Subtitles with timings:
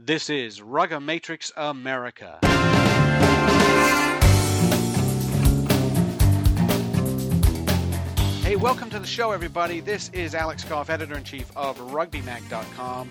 [0.00, 2.38] This is Rugby Matrix America.
[8.42, 9.80] Hey, welcome to the show, everybody.
[9.80, 13.10] This is Alex Goff, editor in chief of RugbyMag.com.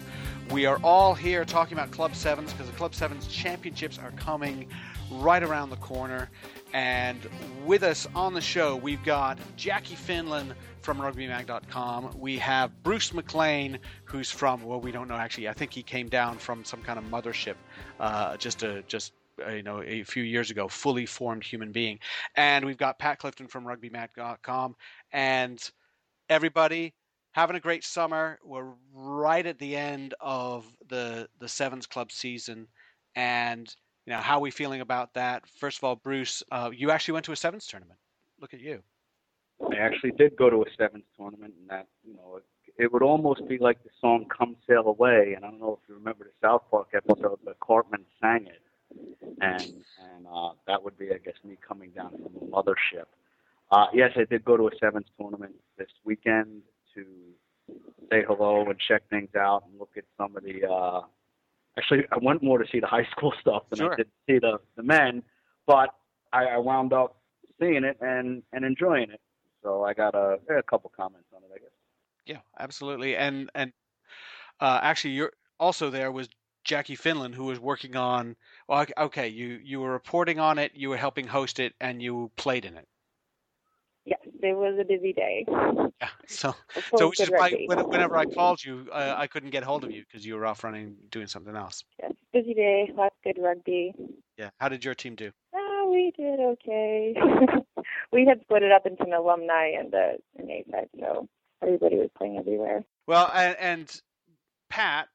[0.49, 4.69] We are all here talking about Club Sevens because the Club Sevens championships are coming
[5.11, 6.29] right around the corner.
[6.73, 7.19] And
[7.65, 12.17] with us on the show, we've got Jackie Finlan from RugbyMag.com.
[12.19, 15.47] We have Bruce McLean, who's from well, we don't know actually.
[15.47, 17.55] I think he came down from some kind of mothership,
[17.99, 19.13] uh, just a just
[19.45, 21.99] uh, you know a few years ago, fully formed human being.
[22.35, 24.75] And we've got Pat Clifton from RugbyMag.com,
[25.11, 25.71] and
[26.29, 26.93] everybody
[27.31, 28.39] having a great summer.
[28.43, 32.67] We're right at the end of the the Sevens Club season,
[33.15, 33.73] and
[34.07, 35.45] you know how are we feeling about that?
[35.45, 37.99] First of all, Bruce, uh, you actually went to a Sevens tournament.
[38.39, 38.81] Look at you.
[39.61, 43.03] I actually did go to a Sevens tournament, and that you know it, it would
[43.03, 46.23] almost be like the song "Come Sail Away," and I don't know if you remember
[46.23, 48.61] the South Park episode, but Cartman sang it,
[49.41, 53.07] and and uh, that would be, I guess, me coming down from the mothership.
[53.71, 56.61] Uh, yes, I did go to a Sevens tournament this weekend
[56.95, 57.03] to
[58.09, 60.65] say hello and check things out and look at some of the.
[60.65, 61.01] Uh,
[61.77, 63.93] actually, I went more to see the high school stuff than Sure.
[63.93, 65.23] I did see the the men,
[65.65, 65.89] but
[66.33, 67.17] I, I wound up
[67.59, 69.21] seeing it and and enjoying it.
[69.63, 71.71] So I got a, a couple comments on it, I guess.
[72.25, 73.15] Yeah, absolutely.
[73.15, 73.73] And and
[74.59, 76.29] uh, actually, you're also there was
[76.63, 78.35] Jackie Finlan, who was working on.
[78.67, 82.01] Well, ok- okay, you you were reporting on it, you were helping host it, and
[82.01, 82.87] you played in it.
[84.41, 85.45] Yes, it was a busy day.
[85.47, 86.09] Yeah.
[86.27, 86.53] So
[86.95, 89.91] so which is why when, whenever I called you, uh, I couldn't get hold of
[89.91, 91.83] you because you were off running doing something else.
[92.01, 93.93] Yes, busy day, lots of good rugby.
[94.37, 94.49] Yeah.
[94.59, 95.31] How did your team do?
[95.55, 97.15] Ah, we did okay.
[98.11, 101.27] we had split it up into an alumni and a an A side, so
[101.63, 102.83] everybody was playing everywhere.
[103.07, 104.01] Well, and, and
[104.69, 105.07] Pat,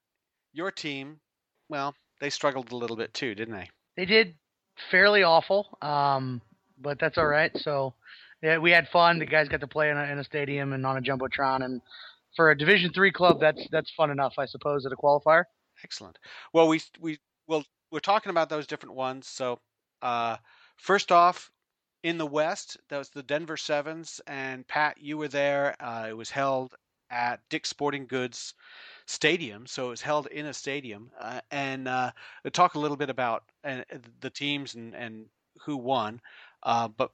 [0.53, 1.21] your team,
[1.69, 3.69] well, they struggled a little bit too, didn't they?
[3.97, 4.35] They did
[4.91, 6.41] fairly awful, um,
[6.81, 7.57] but that's all right.
[7.59, 7.95] So
[8.43, 9.19] yeah, we had fun.
[9.19, 11.81] The guys got to play in a, in a stadium and on a jumbotron, and
[12.37, 15.45] for a Division three club, that's that's fun enough, I suppose, at a qualifier.
[15.85, 16.19] Excellent.
[16.53, 19.29] Well, we we well we're talking about those different ones.
[19.29, 19.61] So,
[20.01, 20.37] uh,
[20.77, 21.51] first off,
[22.03, 25.77] in the West, that was the Denver Sevens, and Pat, you were there.
[25.81, 26.75] Uh, it was held
[27.11, 28.55] at Dick's Sporting Goods
[29.07, 31.11] Stadium, so it was held in a stadium.
[31.21, 32.11] Uh, and uh,
[32.53, 33.83] talk a little bit about uh,
[34.21, 35.27] the teams and and
[35.65, 36.21] who won.
[36.65, 37.11] Uh, but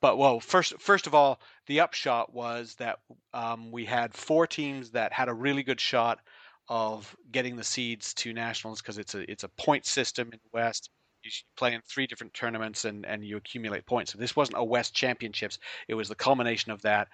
[0.00, 3.00] but well, first first of all, the upshot was that
[3.34, 6.20] um, we had four teams that had a really good shot
[6.68, 10.50] of getting the seeds to nationals because it's a it's a point system in the
[10.52, 10.90] West.
[11.22, 14.12] You play in three different tournaments and and you accumulate points.
[14.12, 17.08] So this wasn't a West Championships; it was the culmination of that.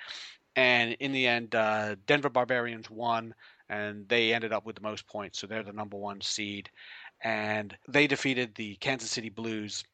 [0.54, 3.34] And in the end, uh, Denver Barbarians won,
[3.68, 5.38] and they ended up with the most points.
[5.38, 6.70] So they're the number one seed,
[7.22, 9.84] and they defeated the Kansas City Blues,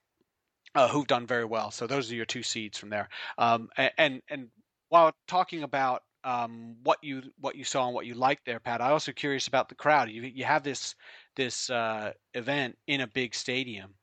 [0.74, 1.70] uh, who've done very well.
[1.70, 3.08] So those are your two seeds from there.
[3.38, 3.68] Um,
[3.98, 4.48] and and
[4.88, 8.80] while talking about um, what you what you saw and what you liked there, Pat.
[8.80, 10.10] I also curious about the crowd.
[10.10, 10.94] You you have this
[11.36, 13.94] this uh, event in a big stadium.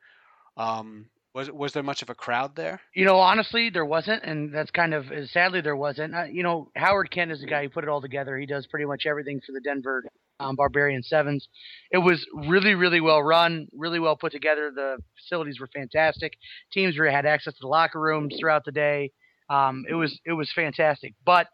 [0.58, 2.82] Um, was was there much of a crowd there?
[2.94, 6.16] You know, honestly, there wasn't, and that's kind of sadly there wasn't.
[6.16, 8.38] Uh, you know, Howard Kent is the guy who put it all together.
[8.38, 10.04] He does pretty much everything for the Denver
[10.40, 11.48] um, Barbarian Sevens.
[11.92, 14.72] It was really, really well run, really well put together.
[14.74, 16.34] The facilities were fantastic.
[16.72, 19.12] Teams were, had access to the locker rooms throughout the day.
[19.50, 21.14] Um, it was it was fantastic.
[21.26, 21.48] But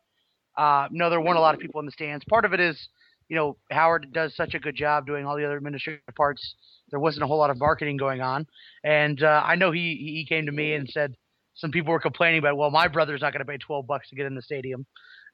[0.57, 2.25] uh, no, there weren't a lot of people in the stands.
[2.29, 2.87] Part of it is,
[3.29, 6.55] you know, Howard does such a good job doing all the other administrative parts.
[6.91, 8.45] There wasn't a whole lot of marketing going on,
[8.83, 11.15] and uh, I know he he came to me and said
[11.55, 14.15] some people were complaining about, well, my brother's not going to pay 12 bucks to
[14.15, 14.85] get in the stadium,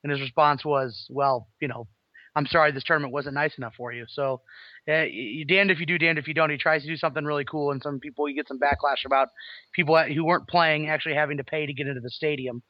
[0.04, 1.88] and his response was, well, you know,
[2.36, 4.06] I'm sorry, this tournament wasn't nice enough for you.
[4.08, 4.42] So,
[4.88, 6.50] uh, you damned if you do, damned if you don't.
[6.50, 9.28] He tries to do something really cool, and some people you get some backlash about
[9.74, 12.64] people who weren't playing actually having to pay to get into the stadium.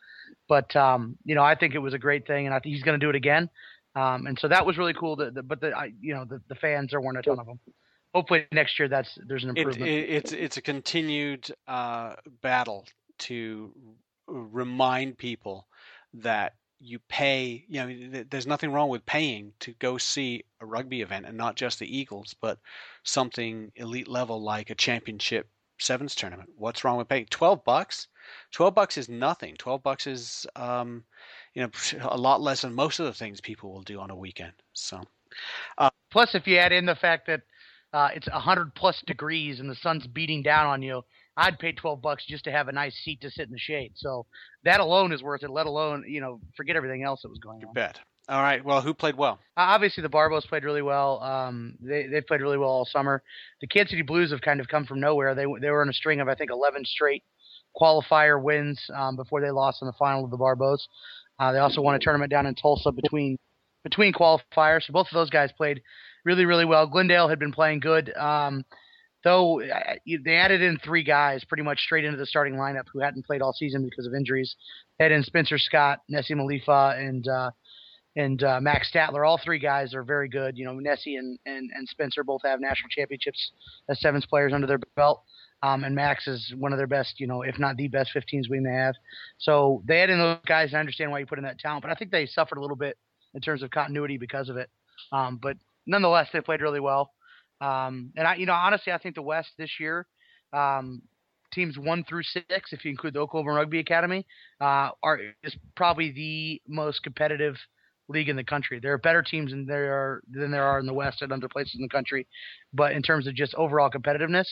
[0.50, 2.84] But um, you know, I think it was a great thing, and I think he's
[2.84, 3.50] going to do it again.
[3.96, 5.16] Um, and so that was really cool.
[5.16, 7.46] The, the, but the I, you know the, the fans there weren't a ton of
[7.46, 7.60] them.
[8.14, 9.90] Hopefully next year that's there's an It, improvement.
[9.92, 12.86] it, it's it's a continued uh, battle
[13.20, 13.74] to
[14.28, 15.68] remind people
[16.16, 17.66] that you pay.
[17.68, 21.38] You know, th- there's nothing wrong with paying to go see a rugby event, and
[21.38, 22.60] not just the Eagles, but
[23.04, 25.48] something elite level like a championship
[25.80, 26.50] sevens tournament.
[26.58, 28.08] What's wrong with paying twelve bucks?
[28.52, 29.56] Twelve bucks is nothing.
[29.58, 31.04] Twelve bucks is um,
[31.54, 31.70] you know
[32.02, 34.54] a lot less than most of the things people will do on a weekend.
[34.74, 35.02] So
[36.12, 37.42] Plus, if you add in the fact that
[37.94, 41.04] uh, it's 100 plus degrees and the sun's beating down on you,
[41.38, 43.94] I'd pay 12 bucks just to have a nice seat to sit in the shade.
[43.96, 44.26] So
[44.64, 45.50] that alone is worth it.
[45.50, 47.74] Let alone, you know, forget everything else that was going you on.
[47.74, 48.00] bet.
[48.30, 48.64] All right.
[48.64, 49.40] Well, who played well?
[49.58, 51.22] Uh, obviously, the Barbos played really well.
[51.22, 53.24] Um, they they played really well all summer.
[53.62, 55.34] The Kansas City Blues have kind of come from nowhere.
[55.34, 57.24] They they were in a string of I think 11 straight
[57.80, 60.80] qualifier wins um, before they lost in the final of the Barbos.
[61.40, 63.38] Uh, they also won a tournament down in Tulsa between
[63.84, 64.84] between qualifiers.
[64.84, 65.82] So both of those guys played
[66.24, 66.86] really really well.
[66.88, 68.16] Glendale had been playing good.
[68.16, 68.64] Um,
[69.24, 69.62] though
[70.06, 73.42] they added in three guys pretty much straight into the starting lineup who hadn't played
[73.42, 74.56] all season because of injuries.
[75.00, 77.52] They in Spencer Scott, Nessie Malifa, and uh,
[78.16, 79.28] and uh, Max Statler.
[79.28, 80.58] All three guys are very good.
[80.58, 83.52] You know, Nessie and, and, and Spencer both have national championships
[83.90, 85.24] as sevens players under their belt.
[85.64, 88.50] Um, and Max is one of their best, you know, if not the best 15s
[88.50, 88.96] we may have.
[89.38, 91.84] So they had in those guys, and I understand why you put in that talent,
[91.84, 92.98] but I think they suffered a little bit
[93.36, 94.70] in terms of continuity because of it.
[95.12, 97.12] Um, but nonetheless, they played really well.
[97.62, 100.08] Um, and I, you know, honestly, I think the West this year,
[100.52, 101.02] um,
[101.54, 104.26] teams one through six, if you include the Oklahoma Rugby Academy,
[104.60, 107.56] uh, are is probably the most competitive
[108.08, 108.80] league in the country.
[108.80, 111.48] There are better teams than there are than there are in the West and other
[111.48, 112.28] places in the country,
[112.74, 114.48] but in terms of just overall competitiveness,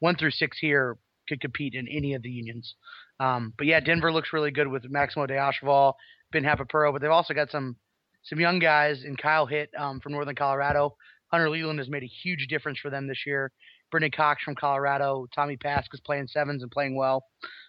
[0.00, 0.96] one through six here
[1.28, 2.74] could compete in any of the unions.
[3.20, 5.94] Um, but yeah, Denver looks really good with Maximo de Achaval,
[6.32, 7.76] Ben Hapapuro, but they've also got some
[8.24, 10.96] some young guys in Kyle Hitt um, from Northern Colorado.
[11.34, 13.50] Hunter Leland has made a huge difference for them this year.
[13.90, 17.24] Brittany Cox from Colorado, Tommy Pask is playing sevens and playing well.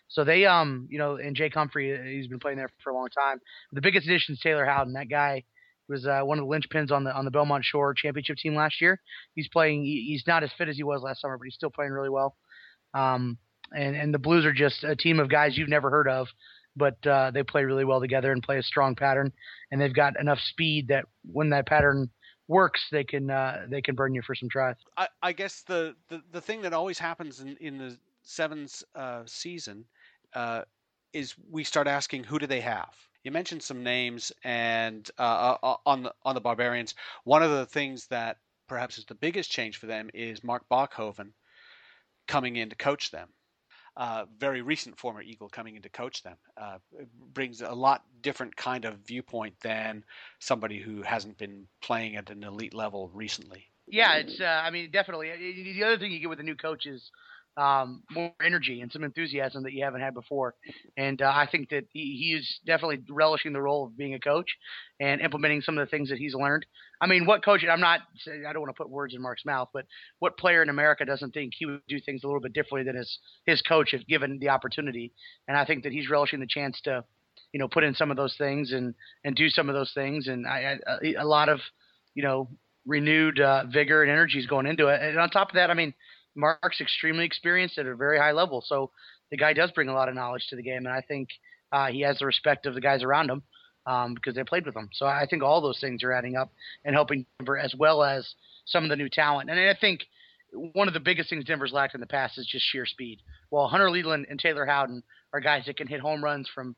[0.08, 3.10] So they, um, you know, and Jake Humphrey, he's been playing there for a long
[3.10, 3.40] time.
[3.72, 4.94] The biggest addition is Taylor Howden.
[4.94, 5.44] That guy
[5.90, 8.82] was uh, one of the linchpins on the on the Belmont Shore championship team last
[8.82, 9.00] year.
[9.34, 9.84] He's playing.
[9.84, 12.36] He's not as fit as he was last summer, but he's still playing really well.
[12.94, 13.38] Um,
[13.76, 16.28] and and the Blues are just a team of guys you've never heard of,
[16.76, 19.32] but uh, they play really well together and play a strong pattern.
[19.72, 22.10] And they've got enough speed that when that pattern
[22.48, 24.76] works, they can uh, they can burn you for some tries.
[24.98, 29.24] I, I guess the, the, the thing that always happens in, in the sevens uh,
[29.26, 29.86] season
[30.34, 30.64] uh,
[31.14, 32.94] is we start asking who do they have.
[33.24, 36.94] You mentioned some names, and uh, uh, uh, on the on the Barbarians,
[37.24, 38.38] one of the things that
[38.68, 41.32] perhaps is the biggest change for them is Mark Bachhoven
[42.28, 43.30] coming in to coach them.
[43.98, 46.78] Uh, very recent former Eagle coming in to coach them uh,
[47.34, 50.04] brings a lot different kind of viewpoint than
[50.40, 53.66] somebody who hasn't been playing at an elite level recently.
[53.88, 54.42] Yeah, it's.
[54.42, 55.30] Uh, I mean, definitely.
[55.74, 57.10] The other thing you get with a new coach is
[57.58, 60.56] um, more energy and some enthusiasm that you haven't had before.
[60.98, 64.20] And uh, I think that he, he is definitely relishing the role of being a
[64.20, 64.58] coach
[65.00, 66.66] and implementing some of the things that he's learned.
[67.02, 67.64] I mean, what coach?
[67.70, 68.02] I'm not.
[68.28, 69.86] I don't want to put words in Mark's mouth, but
[70.20, 72.96] what player in America doesn't think he would do things a little bit differently than
[72.96, 75.14] his his coach if given the opportunity?
[75.48, 77.04] And I think that he's relishing the chance to,
[77.52, 80.28] you know, put in some of those things and and do some of those things.
[80.28, 81.60] And I, I a lot of,
[82.14, 82.50] you know,
[82.86, 85.02] renewed uh, vigor and energy is going into it.
[85.02, 85.94] And on top of that, I mean
[86.36, 88.92] Mark's extremely experienced at a very high level, so
[89.32, 91.30] the guy does bring a lot of knowledge to the game, and I think
[91.72, 93.42] uh, he has the respect of the guys around him
[93.86, 94.90] um, because they played with him.
[94.94, 96.52] So I think all those things are adding up
[96.84, 98.28] and helping Denver as well as
[98.66, 99.50] some of the new talent.
[99.50, 100.02] And I think
[100.74, 103.20] one of the biggest things Denver's lacked in the past is just sheer speed.
[103.52, 105.04] Well, Hunter Leland and Taylor Howden
[105.34, 106.76] are guys that can hit home runs from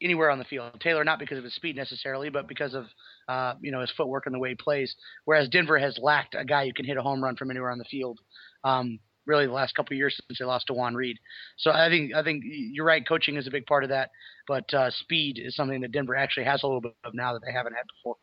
[0.00, 0.80] anywhere on the field.
[0.80, 2.86] Taylor not because of his speed necessarily, but because of
[3.28, 4.94] uh, you know his footwork and the way he plays.
[5.24, 7.78] Whereas Denver has lacked a guy who can hit a home run from anywhere on
[7.78, 8.20] the field
[8.64, 11.18] um, really the last couple of years since they lost to Juan Reed.
[11.58, 13.06] So I think I think you're right.
[13.06, 14.10] Coaching is a big part of that,
[14.48, 17.42] but uh, speed is something that Denver actually has a little bit of now that
[17.44, 18.16] they haven't had before.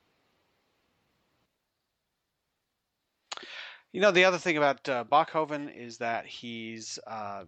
[3.95, 7.45] You know, the other thing about uh, Bachhoven is that he's uh,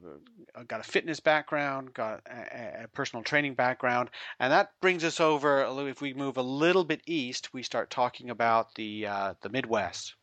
[0.65, 5.65] got a fitness background, got a, a, personal training background, and that brings us over.
[5.89, 10.15] If we move a little bit east, we start talking about the uh, the Midwest,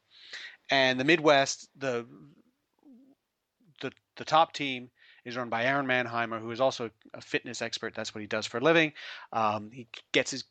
[0.71, 2.07] and the Midwest, the
[4.17, 4.91] the top team
[5.25, 7.95] is run by Aaron Mannheimer, who is also a fitness expert.
[7.95, 8.93] That's what he does for a living.
[9.33, 10.45] Um, he gets his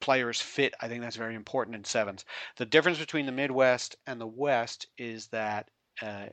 [0.00, 0.74] players fit.
[0.80, 2.24] I think that's very important in sevens.
[2.56, 5.68] The difference between the Midwest and the West is that,
[6.00, 6.26] uh,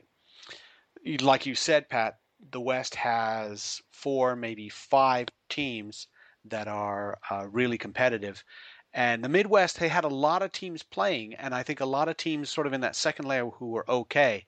[1.22, 2.20] like you said, Pat,
[2.52, 6.08] the West has four, maybe five teams
[6.46, 8.44] that are uh, really competitive.
[8.94, 12.08] And the Midwest, they had a lot of teams playing, and I think a lot
[12.08, 14.46] of teams sort of in that second layer who were okay.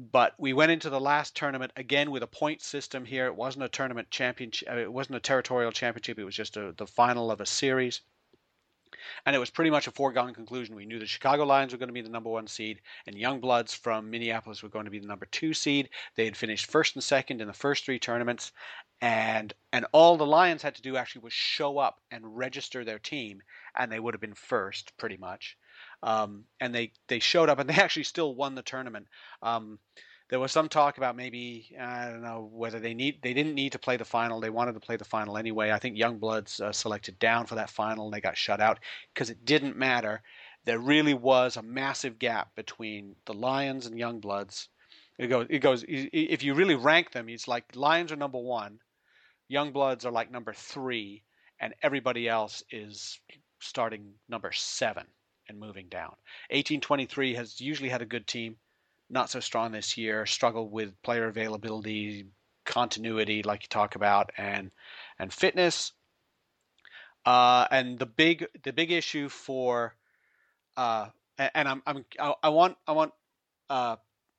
[0.00, 3.26] But we went into the last tournament again with a point system here.
[3.26, 4.68] It wasn't a tournament championship.
[4.70, 6.20] Uh, it wasn't a territorial championship.
[6.20, 8.02] It was just a, the final of a series.
[9.26, 10.76] And it was pretty much a foregone conclusion.
[10.76, 13.40] We knew the Chicago Lions were going to be the number one seed, and Young
[13.40, 15.90] Bloods from Minneapolis were going to be the number two seed.
[16.14, 18.52] They had finished first and second in the first three tournaments,
[19.00, 23.00] and and all the Lions had to do actually was show up and register their
[23.00, 23.42] team,
[23.74, 25.58] and they would have been first pretty much.
[26.02, 29.06] Um, and they they showed up and they actually still won the tournament.
[29.42, 29.78] Um,
[30.28, 33.72] there was some talk about maybe I don't know whether they need they didn't need
[33.72, 34.40] to play the final.
[34.40, 35.70] They wanted to play the final anyway.
[35.70, 38.78] I think Youngbloods uh, selected down for that final and they got shut out
[39.14, 40.22] because it didn't matter.
[40.64, 44.68] There really was a massive gap between the Lions and Youngbloods.
[45.18, 48.78] It goes it goes if you really rank them, it's like Lions are number one,
[49.50, 51.22] Youngbloods are like number three,
[51.58, 53.18] and everybody else is
[53.60, 55.06] starting number seven
[55.48, 56.14] and moving down.
[56.50, 58.56] 1823 has usually had a good team
[59.10, 62.26] not so strong this year, struggled with player availability,
[62.64, 64.70] continuity, like you talk about, and
[65.18, 65.92] and fitness.
[67.24, 69.94] Uh, and the big the big issue for
[70.76, 72.04] uh, and I'm, I'm
[72.42, 73.12] I want I want
[73.70, 73.96] uh,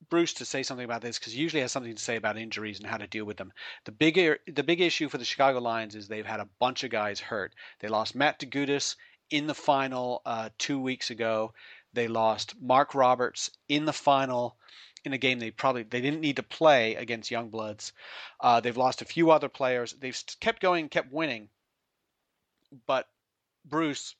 [0.10, 2.80] Bruce to say something about this because he usually has something to say about injuries
[2.80, 3.52] and how to deal with them.
[3.86, 6.92] The bigger the big issue for the Chicago Lions is they've had a bunch of
[6.92, 7.54] guys hurt.
[7.80, 8.96] They lost Matt DeGutis
[9.30, 11.54] in the final uh, two weeks ago.
[11.94, 14.58] They lost Mark Roberts in the final
[15.06, 17.92] in a game they probably they didn't need to play against Youngbloods.
[18.40, 19.94] Uh, they've lost a few other players.
[19.94, 21.50] They've kept going, kept winning.
[22.86, 23.08] But
[23.66, 24.16] Bruce,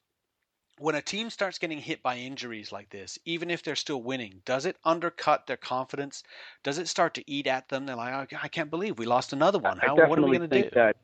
[0.80, 4.42] when a team starts getting hit by injuries like this, even if they're still winning,
[4.46, 6.24] does it undercut their confidence?
[6.64, 7.86] Does it start to eat at them?
[7.86, 9.78] They're like, I can't believe we lost another one.
[9.78, 10.70] How, what are we going to do?
[10.74, 10.96] That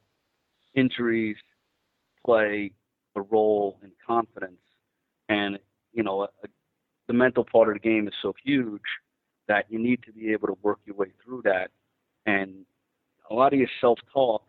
[0.74, 1.38] injuries
[2.26, 2.72] play
[3.16, 4.62] a role and confidence,
[5.30, 5.60] and
[5.94, 6.28] you know, a,
[7.08, 8.82] the mental part of the game is so huge
[9.48, 11.70] that you need to be able to work your way through that.
[12.26, 12.66] And
[13.30, 14.44] a lot of your self talk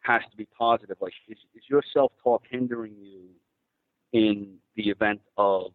[0.00, 0.96] has to be positive.
[1.00, 3.22] Like, is, is your self talk hindering you
[4.12, 5.72] in the event of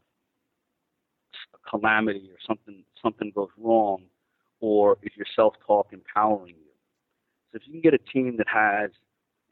[1.53, 4.03] a calamity or something something goes wrong,
[4.59, 6.71] or is your self talk empowering you?
[7.51, 8.91] So if you can get a team that has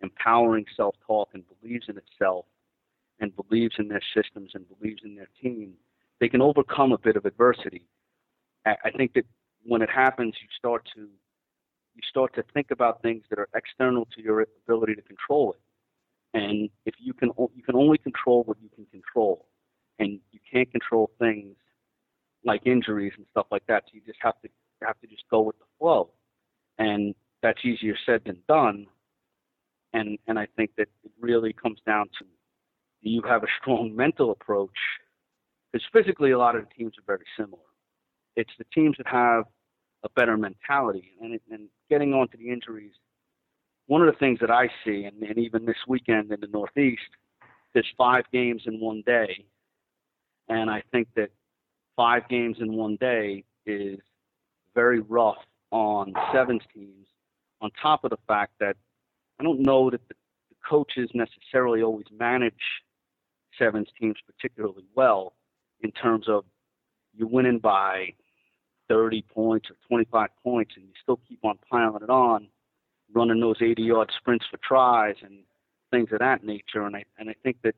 [0.02, 2.46] empowering self talk and believes in itself
[3.20, 5.74] and believes in their systems and believes in their team,
[6.20, 7.86] they can overcome a bit of adversity.
[8.66, 9.26] I think that
[9.64, 14.08] when it happens, you start to you start to think about things that are external
[14.16, 15.60] to your ability to control it.
[16.38, 19.48] And if you can you can only control what you can control,
[19.98, 21.56] and you can't control things
[22.44, 23.84] like injuries and stuff like that.
[23.88, 24.50] So you just have to
[24.82, 26.12] have to just go with the flow,
[26.78, 28.88] and that's easier said than done.
[29.94, 32.26] And and I think that it really comes down to
[33.04, 34.78] do you have a strong mental approach?
[35.72, 37.62] Because physically, a lot of the teams are very similar.
[38.36, 39.46] It's the teams that have
[40.04, 41.12] a better mentality.
[41.22, 42.94] And, and getting on to the injuries,
[43.88, 47.02] one of the things that I see, and, and even this weekend in the Northeast,
[47.74, 49.46] there's five games in one day.
[50.48, 51.30] And I think that
[51.96, 54.00] five games in one day is
[54.74, 55.38] very rough
[55.72, 57.08] on sevens teams,
[57.62, 58.76] on top of the fact that
[59.40, 60.16] I don't know that the,
[60.68, 62.54] coaches necessarily always manage
[63.58, 65.34] sevens teams particularly well
[65.82, 66.44] in terms of
[67.14, 68.14] you're winning by
[68.88, 72.48] 30 points or 25 points and you still keep on piling it on,
[73.14, 75.40] running those 80 yard sprints for tries and
[75.92, 76.84] things of that nature.
[76.86, 77.76] And I, and I think that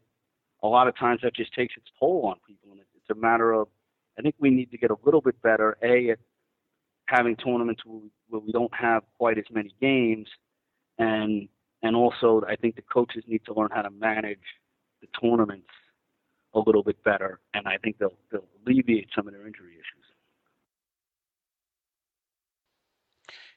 [0.64, 2.72] a lot of times that just takes its toll on people.
[2.72, 3.68] And it's a matter of,
[4.18, 6.20] I think we need to get a little bit better, A, at
[7.08, 10.28] having tournaments where we, where we don't have quite as many games.
[11.02, 11.50] And,
[11.82, 14.40] and also, I think the coaches need to learn how to manage
[15.02, 15.68] the tournaments
[16.54, 20.06] a little bit better, and I think they'll they'll alleviate some of their injury issues.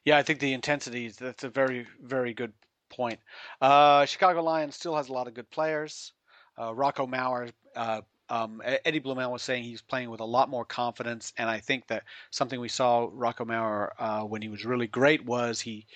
[0.04, 2.52] Yeah, I think the intensity that's a very very good
[2.90, 3.18] point.
[3.60, 6.12] Uh, Chicago Lions still has a lot of good players.
[6.56, 10.64] Uh, Rocco Mauer, uh, um, Eddie Blumel was saying he's playing with a lot more
[10.64, 14.86] confidence, and I think that something we saw Rocco Mauer uh, when he was really
[14.86, 15.86] great was he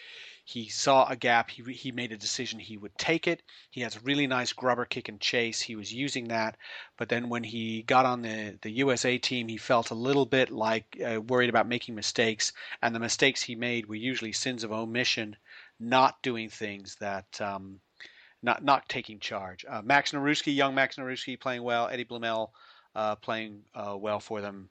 [0.48, 1.50] he saw a gap.
[1.50, 3.42] He, he made a decision he would take it.
[3.68, 5.60] He has a really nice grubber kick and chase.
[5.60, 6.56] He was using that.
[6.96, 10.48] But then when he got on the, the USA team, he felt a little bit
[10.48, 12.54] like uh, worried about making mistakes.
[12.80, 15.36] And the mistakes he made were usually sins of omission,
[15.78, 17.38] not doing things that.
[17.42, 17.80] Um,
[18.40, 19.66] not not taking charge.
[19.68, 21.88] Uh, Max Naruski, young Max Naruski, playing well.
[21.88, 22.50] Eddie Blumel
[22.94, 24.70] uh, playing uh, well for them.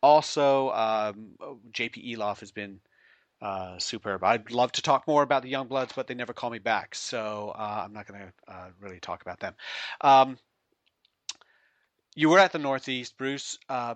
[0.00, 1.32] Also, um,
[1.72, 2.14] J.P.
[2.14, 2.78] Eloff has been
[3.40, 4.24] uh, superb.
[4.24, 6.94] I'd love to talk more about the Young Bloods, but they never call me back,
[6.94, 9.54] so uh, I'm not going to uh, really talk about them.
[10.00, 10.38] Um,
[12.14, 13.58] you were at the Northeast, Bruce.
[13.68, 13.94] Uh,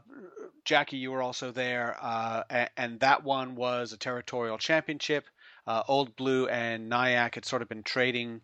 [0.65, 5.25] Jackie, you were also there, uh, and, and, that one was a territorial championship.
[5.67, 8.41] Uh, Old Blue and NYAC had sort of been trading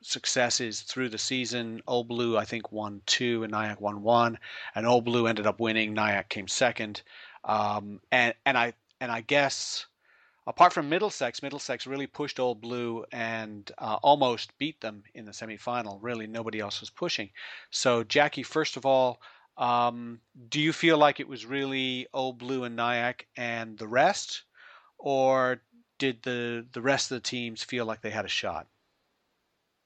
[0.00, 1.82] successes through the season.
[1.86, 4.38] Old Blue, I think, won two, and NYAC won one,
[4.74, 5.94] and Old Blue ended up winning.
[5.94, 7.02] NYAC came second.
[7.44, 9.86] Um, and and I and I guess
[10.46, 15.32] apart from Middlesex, Middlesex really pushed Old Blue and uh, almost beat them in the
[15.32, 15.98] semifinal.
[16.02, 17.30] Really, nobody else was pushing.
[17.70, 19.20] So, Jackie, first of all,
[19.56, 24.42] Um, do you feel like it was really Old Blue and NYAC and the rest,
[24.98, 25.62] or
[25.98, 28.66] did the the rest of the teams feel like they had a shot?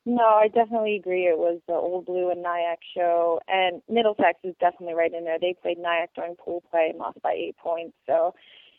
[0.06, 1.26] No, I definitely agree.
[1.26, 5.38] It was the Old Blue and NYAC show, and Middlesex is definitely right in there.
[5.38, 8.34] They played NYAC during pool play and lost by eight points, so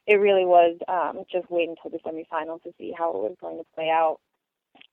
[0.10, 3.60] it really was um, just wait until the semifinals to see how it was going
[3.60, 4.18] to play out.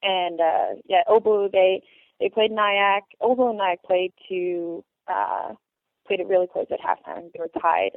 [0.03, 1.83] And uh, yeah, Old they
[2.21, 3.01] they played NYAC.
[3.21, 5.55] Blue and NYAC played to uh,
[6.07, 7.33] played it really close at halftime.
[7.33, 7.93] They were tied,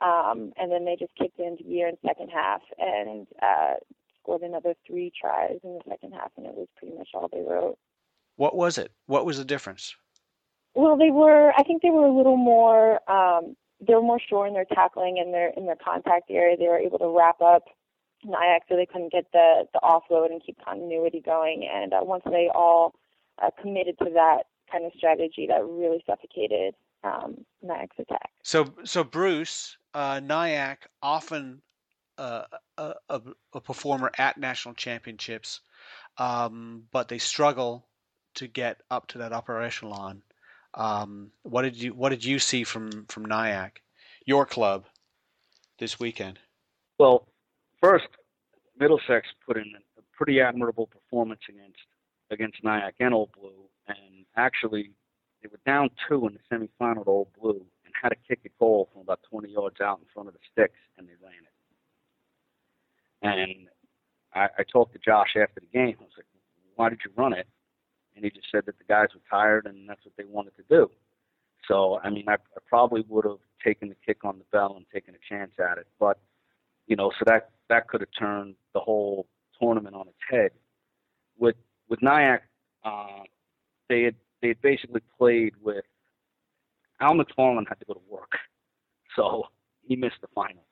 [0.00, 3.74] um, and then they just kicked into gear in second half and uh,
[4.22, 7.42] scored another three tries in the second half, and it was pretty much all they
[7.42, 7.76] wrote.
[8.36, 8.92] What was it?
[9.06, 9.96] What was the difference?
[10.74, 11.52] Well, they were.
[11.58, 13.00] I think they were a little more.
[13.10, 16.56] Um, they were more sure in their tackling and their in their contact area.
[16.56, 17.64] They were able to wrap up
[18.24, 21.68] NYAC, so they couldn't get the the offload and keep continuity going.
[21.72, 22.94] And uh, once they all
[23.42, 26.74] uh, committed to that kind of strategy, that really suffocated
[27.04, 28.30] um, NYAC's attack.
[28.42, 31.62] So, so Bruce uh, NYAC often
[32.18, 32.44] uh,
[32.78, 33.20] a, a,
[33.54, 35.60] a, performer at national championships,
[36.18, 37.86] um, but they struggle
[38.34, 40.22] to get up to that upper echelon.
[40.74, 43.78] Um, what did you What did you see from from NYAC,
[44.24, 44.86] your club,
[45.78, 46.38] this weekend?
[46.98, 47.26] Well,
[47.80, 48.08] first,
[48.78, 51.80] Middlesex put in a pretty admirable performance against
[52.30, 54.92] against NYAC and Old Blue, and actually
[55.42, 58.48] they were down two in the semifinal to Old Blue and had to kick a
[58.58, 61.52] goal from about 20 yards out in front of the sticks, and they ran it.
[63.22, 63.68] And
[64.34, 65.96] I, I talked to Josh after the game.
[66.00, 66.26] I was like,
[66.76, 67.46] "Why did you run it?"
[68.14, 70.64] And he just said that the guys were tired and that's what they wanted to
[70.68, 70.90] do.
[71.68, 74.86] So I mean, I, I probably would have taken the kick on the bell and
[74.92, 76.18] taken a chance at it, but
[76.86, 79.26] you know, so that that could have turned the whole
[79.60, 80.50] tournament on its head.
[81.38, 81.56] With
[81.88, 82.40] with NYAC,
[82.84, 83.22] uh,
[83.88, 85.84] they had they had basically played with
[87.00, 88.32] Al McFarland had to go to work,
[89.16, 89.44] so
[89.86, 90.64] he missed the final.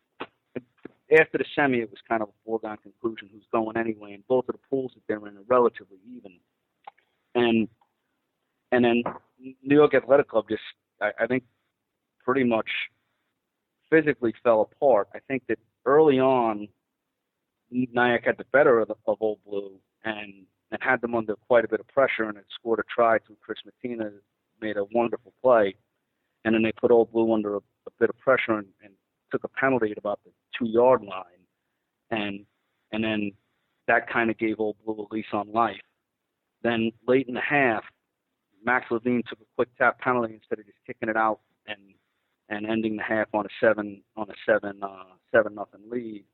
[1.13, 4.49] After the semi, it was kind of a foregone conclusion who's going anyway, and both
[4.49, 6.39] of the pools that they're in are relatively even.
[7.35, 7.69] And
[8.73, 9.03] and then
[9.39, 10.63] New York Athletic Club just,
[11.01, 11.45] I, I think,
[12.25, 12.69] pretty much
[13.91, 15.09] physically fell apart.
[15.15, 16.69] I think that early on,
[17.73, 21.65] NYAC had the better of, the, of Old Blue and and had them under quite
[21.65, 24.11] a bit of pressure and had scored a try through Chris Martina,
[24.61, 25.75] made a wonderful play,
[26.45, 28.93] and then they put Old Blue under a, a bit of pressure and, and
[29.33, 31.25] took a penalty at about the two yard line,
[32.11, 32.45] and
[32.93, 33.33] and then
[33.89, 35.81] that kind of gave Old Blue a lease on life.
[36.63, 37.85] Then late in the half,
[38.65, 41.95] Max Levine took a quick tap penalty instead of just kicking it out and
[42.49, 46.25] and ending the half on a seven on a seven uh, seven nothing lead,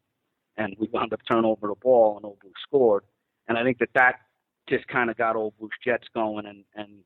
[0.57, 3.05] and we wound up turning over the ball and Old Blue scored.
[3.49, 4.21] And I think that that
[4.69, 7.05] just kind of got Old Blues Jets going, and and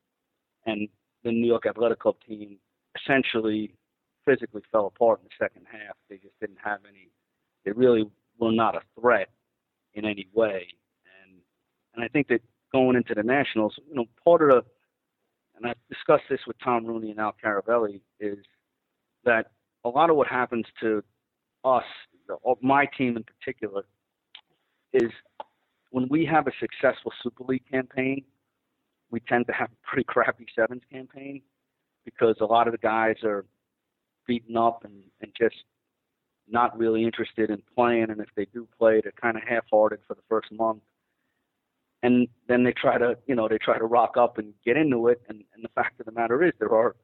[0.65, 0.87] and
[1.23, 2.57] the New York Athletic Club team
[2.99, 3.75] essentially
[4.25, 5.95] physically fell apart in the second half.
[6.09, 7.09] They just didn't have any.
[7.65, 9.29] They really were not a threat
[9.93, 10.67] in any way,
[11.21, 11.37] and
[11.93, 14.63] and I think that going into the Nationals, you know, part of the
[15.61, 18.39] and I've discussed this with Tom Rooney and Al Caravelli is
[19.25, 19.51] that
[19.85, 21.03] a lot of what happens to
[21.63, 21.83] us,
[22.41, 23.83] or my team in particular,
[24.93, 25.11] is
[25.91, 28.23] when we have a successful Super League campaign,
[29.11, 31.41] we tend to have a pretty crappy sevens campaign
[32.05, 33.45] because a lot of the guys are
[34.25, 35.63] beaten up and, and just
[36.49, 38.09] not really interested in playing.
[38.09, 40.81] And if they do play, they're kind of half-hearted for the first month.
[42.03, 45.07] And then they try to, you know, they try to rock up and get into
[45.07, 45.21] it.
[45.29, 46.95] And, and the fact of the matter is, there are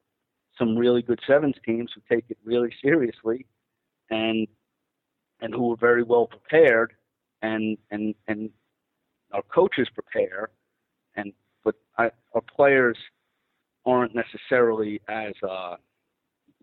[0.58, 3.46] some really good sevens teams who take it really seriously,
[4.10, 4.46] and
[5.40, 6.94] and who are very well prepared,
[7.42, 8.50] and and and
[9.32, 10.50] our coaches prepare,
[11.16, 11.32] and
[11.64, 12.98] but I, our players
[13.86, 15.76] aren't necessarily as uh,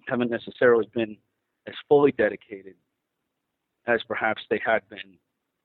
[0.08, 1.18] haven't necessarily been
[1.68, 2.76] as fully dedicated
[3.88, 5.18] as perhaps they had been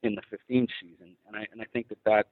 [0.02, 2.26] in the 15 season, and I and I think that that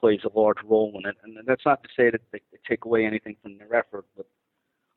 [0.00, 1.16] plays a large role in it.
[1.22, 4.26] And that's not to say that they, take away anything from their effort, but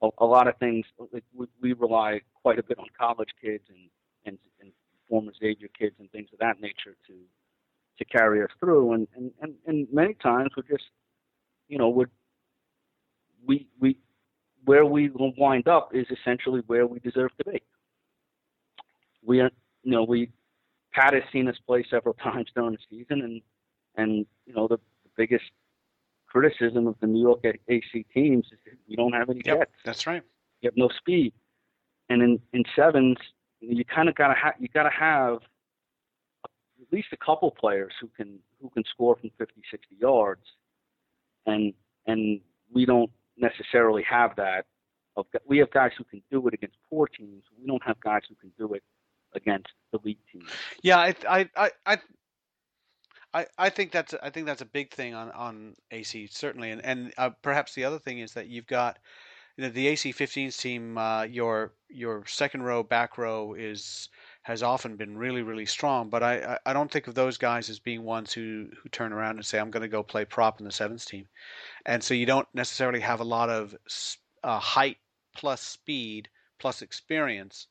[0.01, 0.85] a, a lot of things
[1.33, 3.89] we, we rely quite a bit on college kids and
[4.25, 4.71] and, and
[5.09, 7.13] former Xavier kids and things of that nature to
[7.97, 8.93] to carry us through.
[8.93, 10.89] And, and, and, and many times we're just,
[11.67, 12.09] you know, we're,
[13.45, 13.97] we, we,
[14.65, 17.61] where we wind up is essentially where we deserve to be.
[19.23, 19.51] We are,
[19.83, 20.31] you know, we,
[20.93, 23.41] Pat has seen us play several times during the season, and
[23.95, 24.79] and you know the
[25.17, 25.45] biggest
[26.27, 29.71] criticism of the New York AC teams is that we don't have any yep, jets.
[29.85, 30.23] That's right.
[30.61, 31.33] You have no speed,
[32.09, 33.17] and in in sevens,
[33.59, 35.39] you kind of gotta have you gotta have
[36.43, 40.43] at least a couple players who can who can score from 50, 60 yards,
[41.45, 41.73] and
[42.07, 44.65] and we don't necessarily have that
[45.15, 47.43] of we have guys who can do it against poor teams.
[47.59, 48.83] We don't have guys who can do it
[49.33, 50.49] against elite teams.
[50.81, 51.15] Yeah, I
[51.55, 51.97] I I.
[53.33, 56.85] I I, think that's I think that's a big thing on, on AC certainly, and
[56.85, 58.99] and uh, perhaps the other thing is that you've got
[59.57, 60.97] you know, the AC-15s team.
[60.97, 64.09] Uh, your your second row, back row is
[64.43, 67.79] has often been really really strong, but I, I don't think of those guys as
[67.79, 70.65] being ones who who turn around and say I'm going to go play prop in
[70.65, 71.27] the sevens team,
[71.85, 73.75] and so you don't necessarily have a lot of
[74.43, 74.97] uh, height
[75.35, 77.67] plus speed plus experience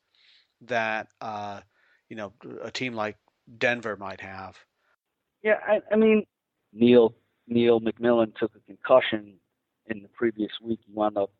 [0.61, 1.61] that uh,
[2.09, 3.17] you know a team like
[3.57, 4.57] Denver might have.
[5.43, 6.25] Yeah, I, I mean
[6.71, 7.13] Neil
[7.47, 9.33] Neil McMillan took a concussion
[9.87, 10.79] in the previous week.
[10.85, 11.31] He wound up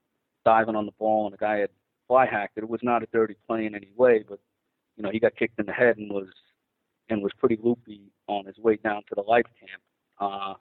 [0.46, 1.70] diving on the ball, and the guy had
[2.08, 2.64] fly hacked it.
[2.64, 4.40] It was not a dirty play in any way, but
[4.98, 6.28] you know he got kicked in the head and was
[7.10, 9.82] and was pretty loopy on his way down to the life camp.
[10.20, 10.54] Uh,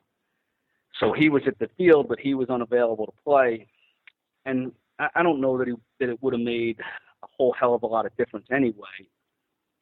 [1.01, 3.67] so he was at the field, but he was unavailable to play.
[4.45, 7.75] And I, I don't know that he that it would have made a whole hell
[7.75, 9.09] of a lot of difference anyway.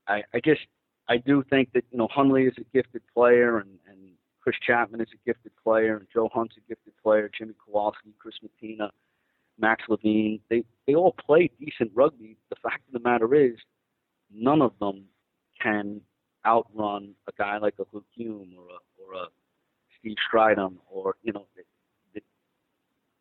[0.08, 0.62] I, I just
[1.10, 3.98] I do think that you know Hunley is a gifted player, and, and
[4.40, 8.36] Chris Chapman is a gifted player, and Joe Hunt's a gifted player, Jimmy Kowalski, Chris
[8.44, 8.90] Matina,
[9.58, 10.38] Max Levine.
[10.48, 12.36] They they all play decent rugby.
[12.48, 13.56] The fact of the matter is,
[14.32, 15.06] none of them
[15.60, 16.00] can
[16.46, 19.26] outrun a guy like a Luke Hume or a or a
[19.98, 21.46] Steve Strydom or you know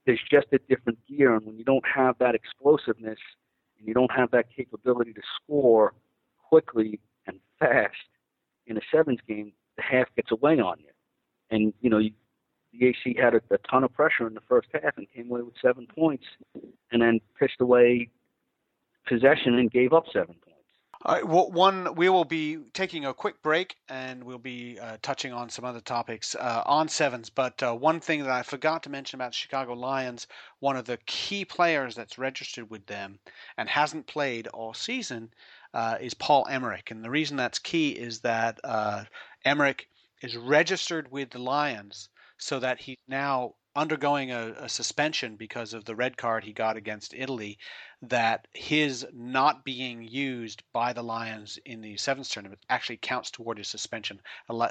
[0.06, 1.36] there's just a different gear.
[1.36, 3.20] And when you don't have that explosiveness
[3.78, 5.94] and you don't have that capability to score
[6.48, 7.00] quickly
[7.60, 7.96] fast
[8.68, 10.90] in a sevens game, the half gets away on you.
[11.52, 12.12] And, you know, you,
[12.74, 15.42] the AC had a, a ton of pressure in the first half and came away
[15.42, 16.26] with seven points
[16.92, 18.10] and then pitched away
[19.08, 20.46] possession and gave up seven points.
[21.06, 24.98] All right, well, one, we will be taking a quick break and we'll be uh,
[25.02, 27.30] touching on some other topics uh, on sevens.
[27.30, 30.28] But uh, one thing that I forgot to mention about the Chicago Lions,
[30.60, 33.18] one of the key players that's registered with them
[33.58, 35.32] and hasn't played all season
[35.74, 36.92] uh, is Paul Emerick.
[36.92, 39.06] And the reason that's key is that uh,
[39.46, 39.88] Emerick
[40.22, 45.86] is registered with the Lions so that he's now undergoing a, a, suspension because of
[45.86, 47.58] the red card he got against Italy,
[48.02, 53.58] that his not being used by the Lions in the sevens tournament actually counts toward
[53.58, 54.20] his suspension.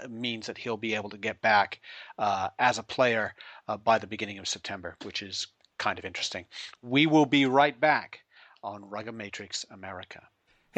[0.09, 1.81] Means that he'll be able to get back
[2.19, 3.35] uh, as a player
[3.69, 5.47] uh, by the beginning of September, which is
[5.79, 6.45] kind of interesting.
[6.83, 8.21] We will be right back
[8.63, 10.23] on Rugby Matrix America.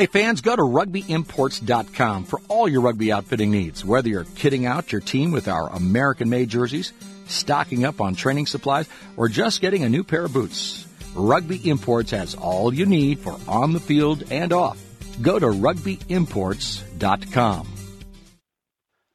[0.00, 3.84] Hey fans, go to rugbyimports.com for all your rugby outfitting needs.
[3.84, 6.94] Whether you're kitting out your team with our American made jerseys,
[7.26, 10.86] stocking up on training supplies, or just getting a new pair of boots.
[11.14, 14.82] Rugby Imports has all you need for on the field and off.
[15.20, 17.66] Go to rugbyimports.com.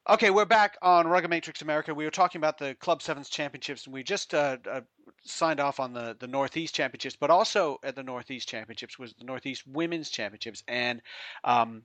[0.08, 1.96] Okay, we're back on Rugby Matrix America.
[1.96, 4.82] We were talking about the Club Sevens Championships, and we just uh, uh,
[5.24, 9.26] signed off on the, the Northeast Championships, but also at the Northeast Championships was the
[9.26, 10.64] Northeast Women's Championships.
[10.68, 11.02] And
[11.44, 11.84] um,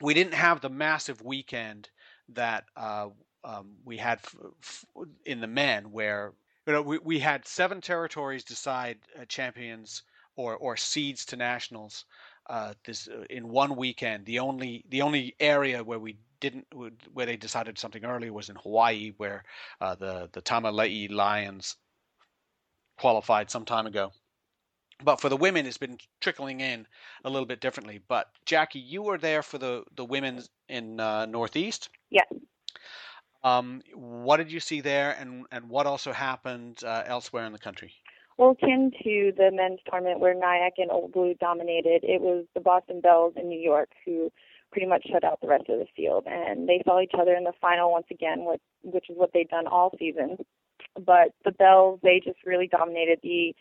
[0.00, 1.88] we didn't have the massive weekend
[2.30, 3.08] that uh,
[3.44, 4.84] um, we had f- f-
[5.24, 6.32] in the men, where
[6.66, 10.02] you know we, we had seven territories decide uh, champions
[10.34, 12.04] or or seeds to nationals.
[12.48, 14.24] Uh, this uh, in one weekend.
[14.24, 16.66] The only the only area where we didn't
[17.12, 19.42] where they decided something early was in Hawaii, where
[19.80, 21.76] uh, the the Tamailea Lions
[22.98, 24.12] qualified some time ago.
[25.04, 26.86] But for the women, it's been trickling in
[27.24, 28.00] a little bit differently.
[28.08, 31.90] But Jackie, you were there for the the women in uh, Northeast.
[32.10, 32.26] Yes.
[33.44, 37.58] Um, what did you see there, and and what also happened uh, elsewhere in the
[37.58, 37.92] country?
[38.38, 42.60] Well, akin to the men's tournament where NYAC and Old Blue dominated, it was the
[42.60, 44.30] Boston Belles in New York who
[44.72, 47.44] pretty much shut out the rest of the field, and they saw each other in
[47.44, 50.36] the final once again, which, which is what they've done all season.
[51.04, 53.54] But the Belles, they just really dominated the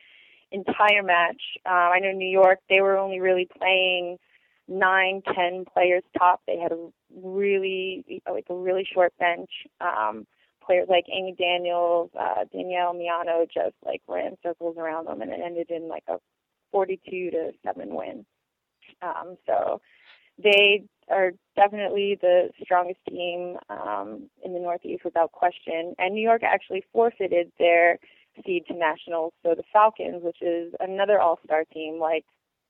[0.52, 1.42] entire match.
[1.66, 4.18] Um, I know New York, they were only really playing
[4.68, 6.42] nine, ten players top.
[6.48, 9.50] They had a really like a really short bench.
[9.82, 10.26] Um,
[10.66, 15.40] players like Amy Daniels, uh, Danielle Miano just like ran circles around them, and it
[15.44, 16.18] ended in like a
[16.72, 18.26] 42 to seven win.
[19.02, 19.82] Um, so
[20.42, 25.94] they are definitely the strongest team um, in the Northeast without question.
[25.98, 28.00] And New York actually forfeited their
[28.46, 29.34] seed to nationals.
[29.44, 32.26] So the Falcons, which is another all-star team like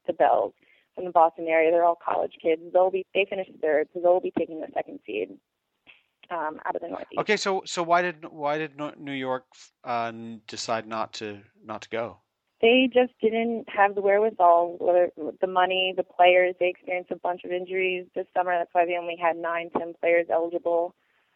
[0.07, 0.53] the Belles
[0.93, 2.61] from the Boston area, they're all college kids.
[2.73, 5.29] They'll be they finished third, so they'll be taking the second seed
[6.29, 7.19] um, out of the Northeast.
[7.19, 9.45] Okay, so so why did why did New York
[9.83, 10.11] uh,
[10.47, 12.17] decide not to not to go?
[12.61, 16.55] They just didn't have the wherewithal, whether the money, the players.
[16.59, 18.57] They experienced a bunch of injuries this summer.
[18.57, 20.95] That's why they only had nine, ten players eligible.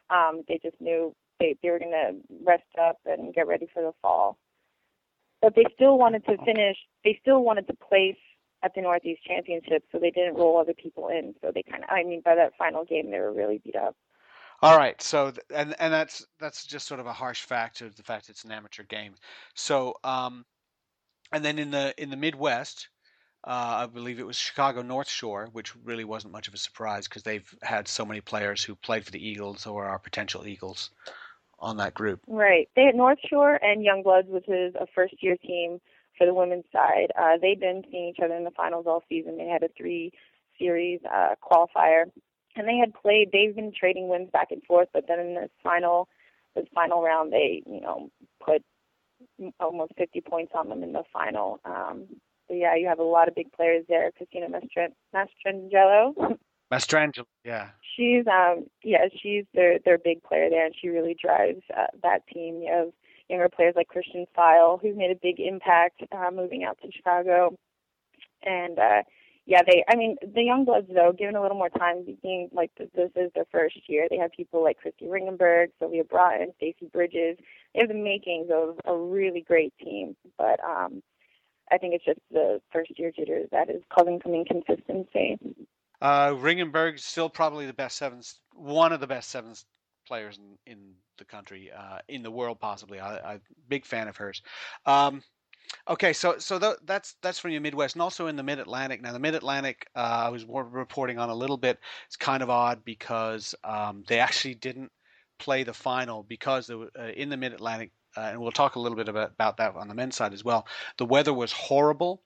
[0.10, 2.14] Um, they just knew they, they were going to
[2.46, 4.38] rest up and get ready for the fall.
[5.42, 6.78] but they still wanted to finish.
[7.04, 8.18] They still wanted to place
[8.62, 11.34] at the Northeast Championship, so they didn't roll other people in.
[11.42, 13.96] So they kind of, I mean, by that final game, they were really beat up.
[14.62, 18.04] All right, so and and that's that's just sort of a harsh fact of the
[18.04, 19.16] fact it's an amateur game.
[19.56, 20.44] So, um,
[21.32, 22.90] and then in the in the Midwest,
[23.44, 27.08] uh, I believe it was Chicago North Shore, which really wasn't much of a surprise
[27.08, 30.92] because they've had so many players who played for the Eagles or are potential Eagles
[31.60, 32.22] on that group.
[32.28, 32.70] Right.
[32.76, 35.80] They had North Shore and Youngbloods, which is a first year team
[36.18, 37.08] for the women's side.
[37.18, 39.38] Uh, they've been seeing each other in the finals all season.
[39.38, 40.12] They had a three
[40.60, 42.04] series uh, qualifier,
[42.56, 43.30] and they had played.
[43.32, 46.10] They've been trading wins back and forth, but then in this final,
[46.56, 48.10] this final round, they you know
[48.44, 48.64] put
[49.60, 51.60] almost 50 points on them in the final.
[51.66, 52.06] Um,
[52.48, 54.12] so yeah, you have a lot of big players there.
[54.12, 56.38] Christina Mastrangelo.
[56.72, 57.70] Mastrangelo, yeah.
[57.96, 62.26] She's um yeah she's their their big player there, and she really drives uh, that
[62.28, 62.62] team.
[62.62, 62.90] You have
[63.28, 67.56] younger players like Christian File, who's made a big impact uh, moving out to Chicago,
[68.44, 69.04] and uh,
[69.50, 69.84] yeah, they.
[69.90, 73.32] I mean, the young bloods though, given a little more time, being like this, is
[73.34, 74.06] their first year.
[74.08, 77.36] They have people like Christy Ringgenberg, Sylvia Broughton, Stacey Bridges.
[77.74, 81.02] They have the makings of a really great team, but um,
[81.72, 85.40] I think it's just the first year jitters that is causing some inconsistency.
[86.00, 89.66] Uh, Ringenberg still probably the best sevens, one of the best sevens
[90.08, 93.00] players in, in the country, uh, in the world possibly.
[93.00, 94.44] I, am big fan of hers.
[94.86, 95.24] Um,
[95.88, 99.02] okay, so so th- that's that's from your Midwest, and also in the Mid Atlantic.
[99.02, 101.80] Now the Mid Atlantic, uh, I was reporting on a little bit.
[102.08, 104.92] It's kind of odd because um, they actually didn't
[105.40, 108.76] play the final because they were, uh, in the Mid Atlantic uh, and we'll talk
[108.76, 110.68] a little bit about, about that on the men's side as well.
[110.98, 112.22] The weather was horrible.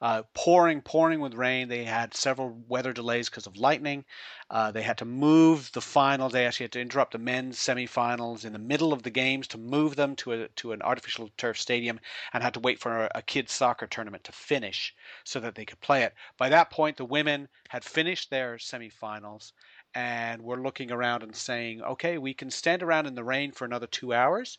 [0.00, 1.68] Uh, pouring, pouring with rain.
[1.68, 4.04] They had several weather delays because of lightning.
[4.50, 6.32] Uh, they had to move the finals.
[6.32, 9.58] They actually had to interrupt the men's semifinals in the middle of the games to
[9.58, 11.98] move them to a to an artificial turf stadium,
[12.32, 15.64] and had to wait for a, a kids soccer tournament to finish so that they
[15.64, 16.14] could play it.
[16.36, 19.52] By that point, the women had finished their semifinals
[19.94, 23.64] and were looking around and saying, "Okay, we can stand around in the rain for
[23.64, 24.58] another two hours."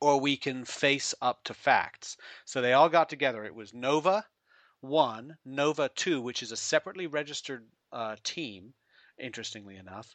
[0.00, 2.16] or we can face up to facts.
[2.44, 3.44] So they all got together.
[3.44, 4.26] It was Nova
[4.82, 8.74] 1, Nova 2, which is a separately registered uh, team,
[9.18, 10.14] interestingly enough,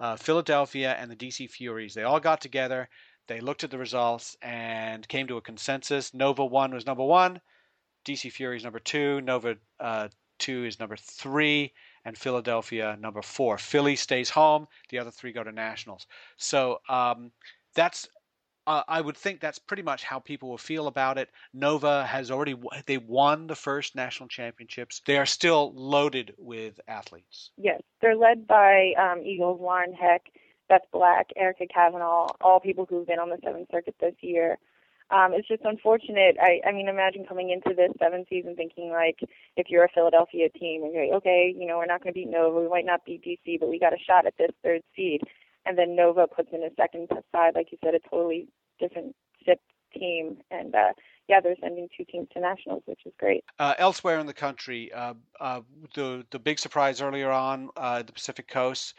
[0.00, 1.94] uh, Philadelphia and the DC Furies.
[1.94, 2.88] They all got together.
[3.26, 6.14] They looked at the results and came to a consensus.
[6.14, 7.40] Nova 1 was number 1,
[8.04, 11.72] DC Furies number 2, Nova uh, 2 is number 3,
[12.04, 13.58] and Philadelphia number 4.
[13.58, 14.66] Philly stays home.
[14.88, 16.06] The other three go to nationals.
[16.36, 17.32] So um,
[17.74, 18.08] that's
[18.68, 21.30] uh, I would think that's pretty much how people will feel about it.
[21.54, 22.54] Nova has already
[22.84, 25.00] they won the first national championships.
[25.06, 27.50] They are still loaded with athletes.
[27.56, 30.26] Yes, they're led by um, Eagles Lauren Heck,
[30.68, 34.58] Beth Black, Erica Cavanaugh, all people who've been on the Seventh Circuit this year.
[35.10, 36.36] Um, it's just unfortunate.
[36.38, 39.20] I, I mean, imagine coming into this seventh season thinking like,
[39.56, 42.20] if you're a Philadelphia team, and you're like, okay, you know, we're not going to
[42.20, 44.82] beat Nova, we might not beat DC, but we got a shot at this third
[44.94, 45.22] seed
[45.68, 48.48] and then Nova puts in a second side, like you said, a totally
[48.78, 49.14] different
[49.44, 49.60] SIP
[49.94, 50.92] team, and uh,
[51.28, 53.44] yeah, they're sending two teams to nationals, which is great.
[53.58, 55.60] Uh, elsewhere in the country, uh, uh
[55.94, 58.94] the the big surprise earlier on uh, the Pacific Coast,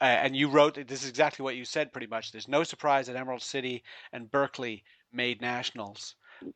[0.00, 2.32] and you wrote this is exactly what you said, pretty much.
[2.32, 3.82] There's no surprise that Emerald City
[4.12, 6.14] and Berkeley made nationals,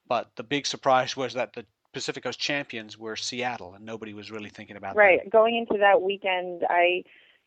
[0.09, 4.31] but the big surprise was that the Pacific Coast champions were Seattle, and nobody was
[4.31, 5.19] really thinking about right.
[5.19, 5.25] that.
[5.25, 7.05] Right, going into that weekend, I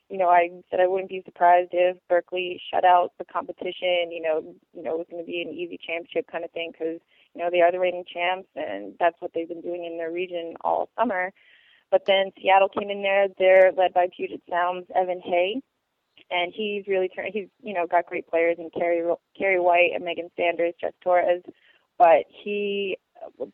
[0.09, 4.11] you know, I said I wouldn't be surprised if Berkeley shut out the competition.
[4.11, 6.71] You know, you know, it was going to be an easy championship kind of thing
[6.71, 6.99] because
[7.35, 10.11] you know they are the reigning champs and that's what they've been doing in their
[10.11, 11.31] region all summer.
[11.91, 13.27] But then Seattle came in there.
[13.37, 15.61] They're led by Puget Sound's Evan Hay,
[16.29, 17.31] and he's really turned.
[17.33, 19.03] He's you know got great players in Carrie
[19.37, 21.43] Carrie White and Megan Sanders, Jess Torres,
[21.99, 22.97] but he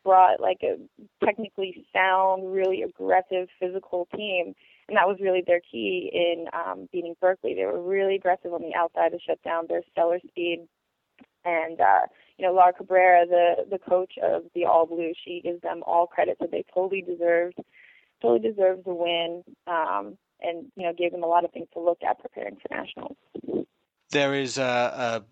[0.02, 0.76] brought like a
[1.22, 4.54] technically sound, really aggressive, physical team
[4.88, 7.54] and that was really their key in um, beating Berkeley.
[7.54, 10.66] They were really aggressive on the outside to shut down their stellar speed.
[11.44, 12.06] And uh,
[12.38, 16.06] you know, Laura Cabrera, the the coach of the All Blue, she gives them all
[16.06, 17.58] credit that they totally deserved,
[18.20, 19.42] totally deserved the win.
[19.66, 22.74] Um, and you know, gave them a lot of things to look at preparing for
[22.74, 23.16] nationals.
[24.10, 25.24] There is a, a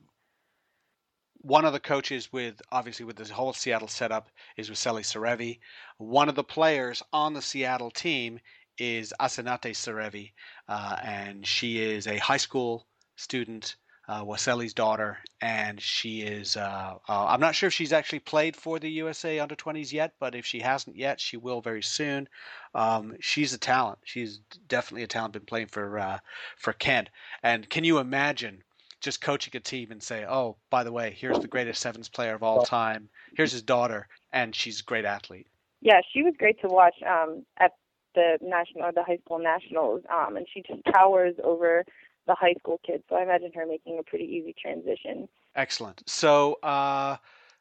[1.43, 5.59] one of the coaches with obviously with this whole Seattle setup is Waisale Serevi.
[5.99, 8.41] One of the players on the Seattle team
[8.79, 10.33] is Asenate Serevi,
[10.69, 13.77] uh, and she is a high school student,
[14.09, 16.57] uh, Waisale's daughter, and she is.
[16.57, 20.15] Uh, uh, I'm not sure if she's actually played for the USA under 20s yet,
[20.19, 22.29] but if she hasn't yet, she will very soon.
[22.75, 23.99] Um, she's a talent.
[24.05, 25.33] She's definitely a talent.
[25.35, 26.19] Been playing for uh,
[26.59, 27.11] for Kent,
[27.43, 28.63] and can you imagine?
[29.01, 32.35] just coaching a team and say, oh, by the way, here's the greatest sevens player
[32.35, 33.11] of all time.
[33.37, 35.47] Here's his daughter, and she's a great athlete.
[35.83, 37.73] Yeah, she was great to watch um, at
[38.15, 41.85] the national, the high school nationals, um, and she just towers over
[42.27, 43.05] the high school kids.
[43.09, 45.29] So I imagine her making a pretty easy transition.
[45.57, 46.03] Excellent.
[46.07, 47.17] So uh,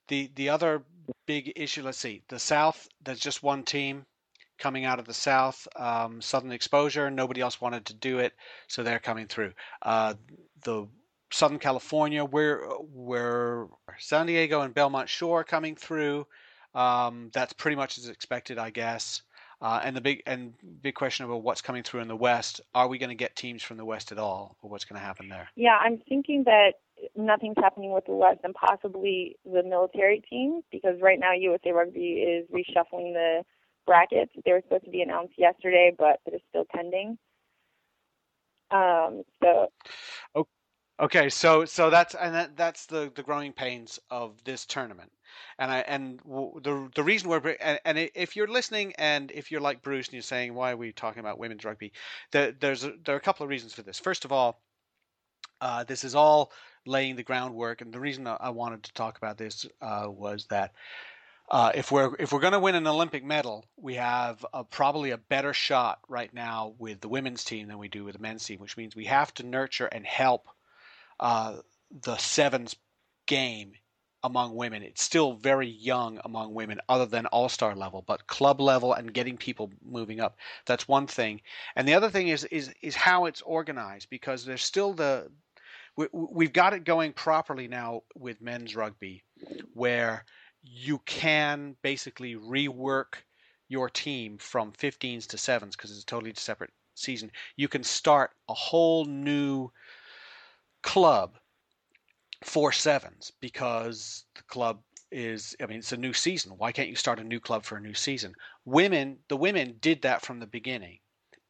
[0.08, 0.84] the the other
[1.26, 2.88] big issue, let's see, the South.
[3.04, 4.06] There's just one team
[4.58, 5.68] coming out of the South.
[5.76, 7.10] Um, Southern Exposure.
[7.12, 8.34] Nobody else wanted to do it,
[8.68, 9.54] so they're coming through.
[9.82, 10.14] Uh,
[10.64, 10.88] the
[11.32, 12.62] Southern California, we're
[12.94, 16.28] we're San Diego and Belmont Shore coming through.
[16.76, 19.24] Um, that's pretty much as expected, I guess.
[19.64, 22.90] Uh, and the big and big question about what's coming through in the West: Are
[22.90, 25.30] we going to get teams from the West at all, or what's going to happen
[25.30, 25.48] there?
[25.56, 26.74] Yeah, I'm thinking that
[27.16, 32.00] nothing's happening with the West and possibly the military teams because right now USA Rugby
[32.00, 33.44] is reshuffling the
[33.88, 34.34] brackets.
[34.44, 37.18] They were supposed to be announced yesterday, but they're still pending.
[38.70, 39.70] Um, so.
[41.00, 45.12] Okay, so so that's and that, that's the the growing pains of this tournament,
[45.58, 49.62] and I and the the reason we're and, and if you're listening and if you're
[49.62, 51.94] like Bruce and you're saying why are we talking about women's rugby,
[52.32, 54.00] there, there's a, there are a couple of reasons for this.
[54.00, 54.62] First of all,
[55.62, 56.52] uh, this is all
[56.86, 60.74] laying the groundwork, and the reason I wanted to talk about this uh, was that
[61.50, 65.12] uh, if we're if we're going to win an Olympic medal, we have a, probably
[65.12, 68.46] a better shot right now with the women's team than we do with the men's
[68.46, 70.48] team, which means we have to nurture and help
[71.20, 71.58] uh,
[72.02, 72.76] the sevens
[73.28, 73.74] game
[74.24, 74.84] among women.
[74.84, 79.14] It's still very young among women, other than all star level, but club level and
[79.14, 80.38] getting people moving up.
[80.66, 81.42] That's one thing.
[81.76, 85.30] And the other thing is is is how it's organized because there's still the
[85.96, 89.24] we, we've got it going properly now with men's rugby,
[89.74, 90.26] where
[90.64, 93.16] you can basically rework
[93.68, 97.32] your team from 15s to sevens because it's a totally separate season.
[97.58, 99.72] You can start a whole new
[100.82, 101.38] club
[102.46, 104.80] for sevens because the club
[105.12, 106.54] is I mean it's a new season.
[106.58, 108.34] Why can't you start a new club for a new season?
[108.66, 111.00] Women, the women did that from the beginning.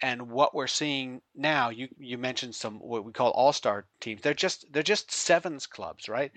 [0.01, 4.21] And what we're seeing now, you you mentioned some what we call all-star teams.
[4.21, 6.31] They're just they're just sevens clubs, right?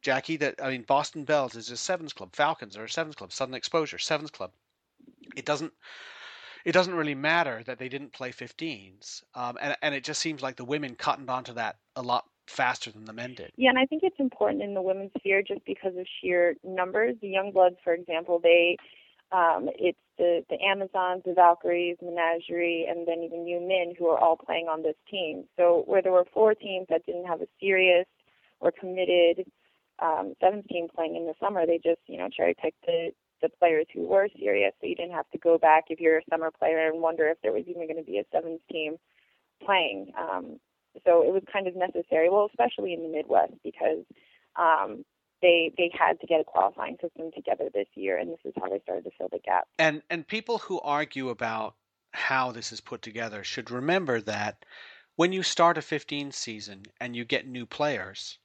[0.00, 2.34] Jackie, that I mean Boston Belles is a sevens club.
[2.34, 3.32] Falcons are a sevens club.
[3.32, 4.52] Southern Exposure, sevens club.
[5.36, 5.72] It doesn't
[6.64, 9.22] it doesn't really matter that they didn't play 15s.
[9.34, 12.90] Um, and, and it just seems like the women cottoned onto that a lot faster
[12.90, 13.52] than the men did.
[13.56, 17.16] Yeah, and I think it's important in the women's sphere just because of sheer numbers.
[17.20, 18.76] The young bloods, for example, they
[19.32, 24.18] um, it's the the Amazons, the Valkyries, Menagerie, and then even Yu Men who are
[24.18, 25.44] all playing on this team.
[25.56, 28.06] So where there were four teams that didn't have a serious
[28.58, 29.46] or committed
[30.00, 33.10] um, seventh team playing in the summer, they just you know cherry picked the
[33.42, 34.72] the players who were serious.
[34.80, 37.38] So you didn't have to go back if you're a summer player and wonder if
[37.42, 38.96] there was even going to be a sevens team
[39.64, 40.12] playing.
[40.18, 40.58] Um,
[41.04, 42.28] so it was kind of necessary.
[42.28, 44.04] Well, especially in the Midwest because
[44.56, 45.04] um,
[45.42, 48.68] they they had to get a qualifying system together this year, and this is how
[48.68, 49.68] they started to fill the gap.
[49.78, 51.74] And and people who argue about
[52.12, 54.64] how this is put together should remember that
[55.16, 58.38] when you start a 15 season and you get new players,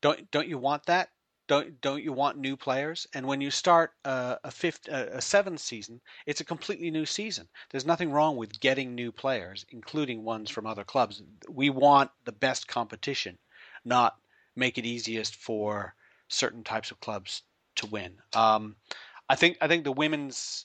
[0.00, 1.10] don't don't you want that?
[1.52, 3.06] Don't don't you want new players?
[3.12, 7.46] And when you start a, a fifth a, seventh season, it's a completely new season.
[7.68, 11.22] There's nothing wrong with getting new players, including ones from other clubs.
[11.50, 13.36] We want the best competition,
[13.84, 14.16] not
[14.56, 15.94] make it easiest for
[16.28, 17.42] certain types of clubs
[17.76, 18.14] to win.
[18.32, 18.74] Um,
[19.28, 20.64] I think I think the women's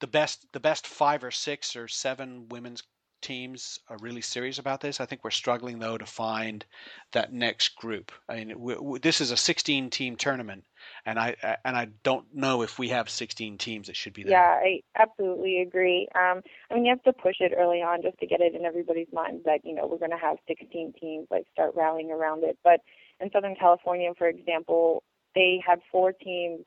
[0.00, 2.82] the best the best five or six or seven women's
[3.24, 5.00] teams are really serious about this.
[5.00, 6.64] I think we're struggling though to find
[7.12, 8.12] that next group.
[8.28, 10.64] I mean, we, we, this is a 16 team tournament,
[11.06, 11.34] and I
[11.64, 14.32] and I don't know if we have 16 teams that should be there.
[14.32, 16.06] Yeah, I absolutely agree.
[16.14, 18.66] Um, I mean, you have to push it early on just to get it in
[18.66, 21.26] everybody's mind that you know we're going to have 16 teams.
[21.30, 22.58] Like start rallying around it.
[22.62, 22.80] But
[23.20, 25.02] in Southern California, for example,
[25.34, 26.60] they had four teams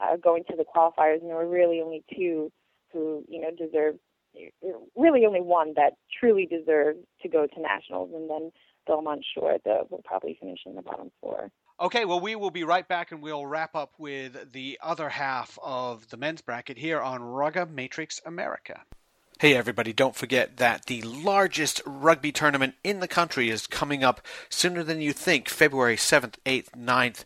[0.00, 2.50] uh, going to the qualifiers, and there were really only two
[2.94, 3.98] who you know deserved
[4.96, 8.50] really only one that truly deserves to go to nationals, and then
[8.86, 11.50] Belmont Shore that will probably finish in the bottom four.
[11.80, 15.56] Okay, well, we will be right back and we'll wrap up with the other half
[15.62, 18.80] of the men's bracket here on Rugby Matrix America.
[19.40, 24.20] Hey, everybody, don't forget that the largest rugby tournament in the country is coming up
[24.48, 27.24] sooner than you think, February 7th, 8th, 9th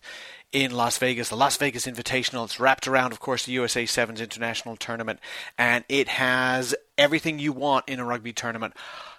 [0.53, 2.45] in Las Vegas, the Las Vegas Invitational.
[2.45, 5.21] It's wrapped around, of course, the USA Sevens International Tournament,
[5.57, 8.75] and it has everything you want in a rugby tournament.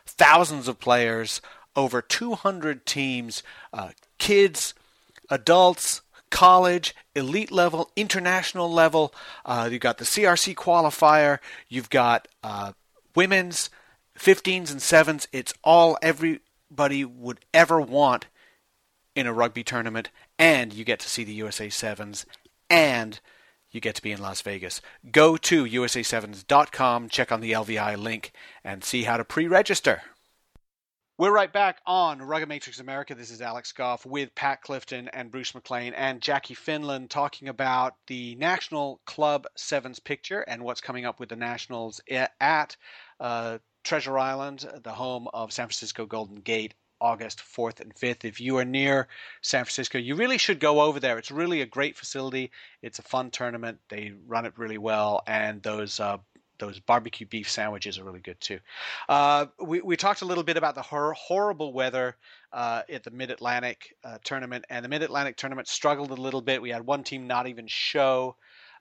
[0.05, 1.41] Thousands of players,
[1.75, 3.41] over 200 teams,
[3.73, 3.89] uh,
[4.19, 4.75] kids,
[5.31, 9.15] adults, college, elite level, international level.
[9.45, 11.39] Uh, you've got the CRC qualifier.
[11.69, 12.73] You've got uh,
[13.16, 13.70] women's
[14.18, 15.28] 15s and 7s.
[15.32, 18.28] It's all everybody would ever want
[19.16, 20.09] in a rugby tournament,
[20.39, 22.26] and you get to see the USA Sevens,
[22.70, 23.20] and
[23.72, 24.82] you get to be in Las Vegas.
[25.11, 28.32] Go to USA7s.com, check on the LVI link,
[28.64, 30.01] and see how to pre register.
[31.16, 33.14] We're right back on Rugby Matrix America.
[33.14, 37.93] This is Alex Goff with Pat Clifton and Bruce McLean and Jackie Finlan talking about
[38.07, 42.76] the National Club Sevens picture and what's coming up with the Nationals at
[43.20, 48.26] uh, Treasure Island, the home of San Francisco Golden Gate August 4th and 5th.
[48.26, 49.07] If you are near
[49.43, 51.20] San Francisco, you really should go over there.
[51.20, 52.49] It's really a great facility.
[52.82, 53.78] It's a fun tournament.
[53.88, 56.18] They run it really well, and those uh,
[56.64, 58.59] those barbecue beef sandwiches are really good too.
[59.09, 62.16] Uh, we, we talked a little bit about the hor- horrible weather
[62.51, 66.41] uh, at the Mid Atlantic uh, tournament, and the Mid Atlantic tournament struggled a little
[66.41, 66.61] bit.
[66.61, 68.36] We had one team not even show.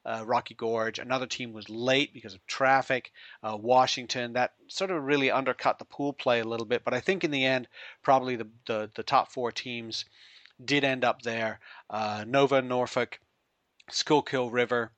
[0.05, 0.99] Uh, Rocky Gorge.
[0.99, 3.13] Another team was late because of traffic.
[3.41, 6.83] Uh, Washington that sort of really undercut the pool play a little bit.
[6.85, 7.69] But I think in the end,
[8.03, 10.05] probably the the, the top four teams
[10.65, 11.61] did end up there.
[11.89, 13.21] Uh, Nova, Norfolk,
[13.91, 14.91] Schuylkill River,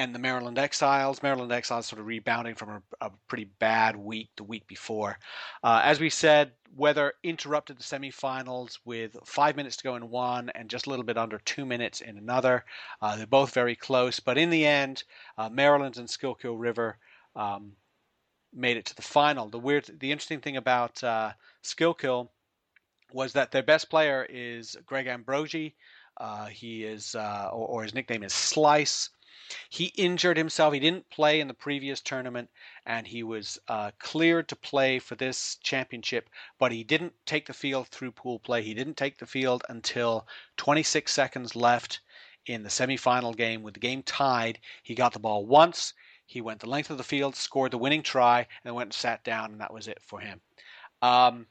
[0.00, 1.22] and the Maryland Exiles.
[1.22, 5.18] Maryland Exiles sort of rebounding from a, a pretty bad week the week before.
[5.62, 10.48] Uh, as we said, weather interrupted the semifinals with five minutes to go in one
[10.54, 12.64] and just a little bit under two minutes in another.
[13.02, 15.04] Uh, they're both very close, but in the end,
[15.36, 16.96] uh, Maryland and Schuylkill River
[17.36, 17.72] um,
[18.54, 19.50] made it to the final.
[19.50, 22.32] The weird, the interesting thing about uh, Schuylkill
[23.12, 25.74] was that their best player is Greg Ambrogi.
[26.16, 29.10] Uh, he is, uh, or, or his nickname is Slice.
[29.68, 30.74] He injured himself.
[30.74, 32.50] He didn't play in the previous tournament,
[32.86, 37.52] and he was uh, cleared to play for this championship, but he didn't take the
[37.52, 38.62] field through pool play.
[38.62, 40.26] He didn't take the field until
[40.56, 42.00] 26 seconds left
[42.46, 43.62] in the semifinal game.
[43.62, 45.94] With the game tied, he got the ball once.
[46.26, 49.24] He went the length of the field, scored the winning try, and went and sat
[49.24, 50.40] down, and that was it for him.
[51.02, 51.46] Um,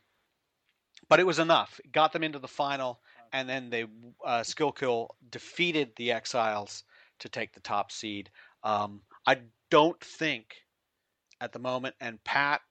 [1.10, 1.80] but it was enough.
[1.84, 3.02] It got them into the final,
[3.34, 3.88] and then they
[4.24, 6.84] uh, Schuylkill defeated the Exiles
[7.20, 8.30] to take the top seed.
[8.64, 9.38] Um, I
[9.70, 10.56] don't think
[11.42, 12.62] at the moment, and Pat,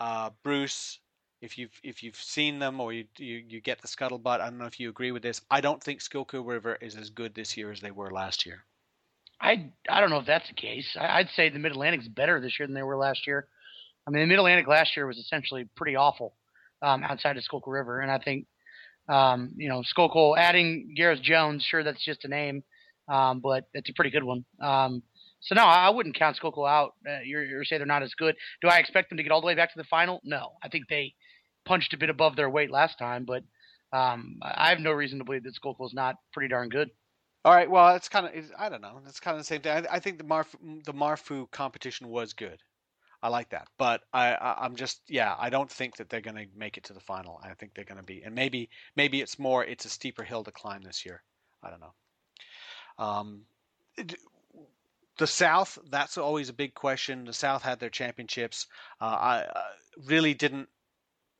[0.00, 0.98] uh, Bruce,
[1.40, 4.58] if you've if you've seen them or you, you you get the scuttlebutt, I don't
[4.58, 5.40] know if you agree with this.
[5.50, 8.64] I don't think Schuylkill River is as good this year as they were last year.
[9.40, 10.96] I I don't know if that's the case.
[10.98, 13.46] I, would say the Mid Atlantic's better this year than they were last year.
[14.06, 16.34] I mean, the Mid Atlantic last year was essentially pretty awful
[16.82, 18.46] um, outside of Schuylkill River, and I think
[19.08, 22.64] um, you know Schuylkill adding Gareth Jones, sure that's just a name,
[23.08, 24.44] um, but it's a pretty good one.
[24.60, 25.02] Um,
[25.40, 26.94] so no, I wouldn't count Schuylkill out.
[27.08, 28.34] Uh, you're, you're saying they're not as good.
[28.62, 30.20] Do I expect them to get all the way back to the final?
[30.24, 31.14] No, I think they
[31.64, 33.44] punched a bit above their weight last time, but
[33.92, 36.90] um, I have no reason to believe that Schuylkill is not pretty darn good.
[37.44, 39.00] All right, well, it's kind of I don't know.
[39.06, 39.86] It's kind of the same thing.
[39.86, 40.46] I, I think the Marf
[40.84, 42.58] the Marfu competition was good.
[43.22, 45.34] I like that, but I, I am just yeah.
[45.38, 47.40] I don't think that they're going to make it to the final.
[47.42, 50.42] I think they're going to be, and maybe maybe it's more it's a steeper hill
[50.42, 51.22] to climb this year.
[51.62, 51.94] I don't know.
[52.98, 53.42] Um,
[55.18, 57.24] the South, that's always a big question.
[57.24, 58.66] The South had their championships.
[59.00, 59.62] Uh, I uh,
[60.04, 60.68] really didn't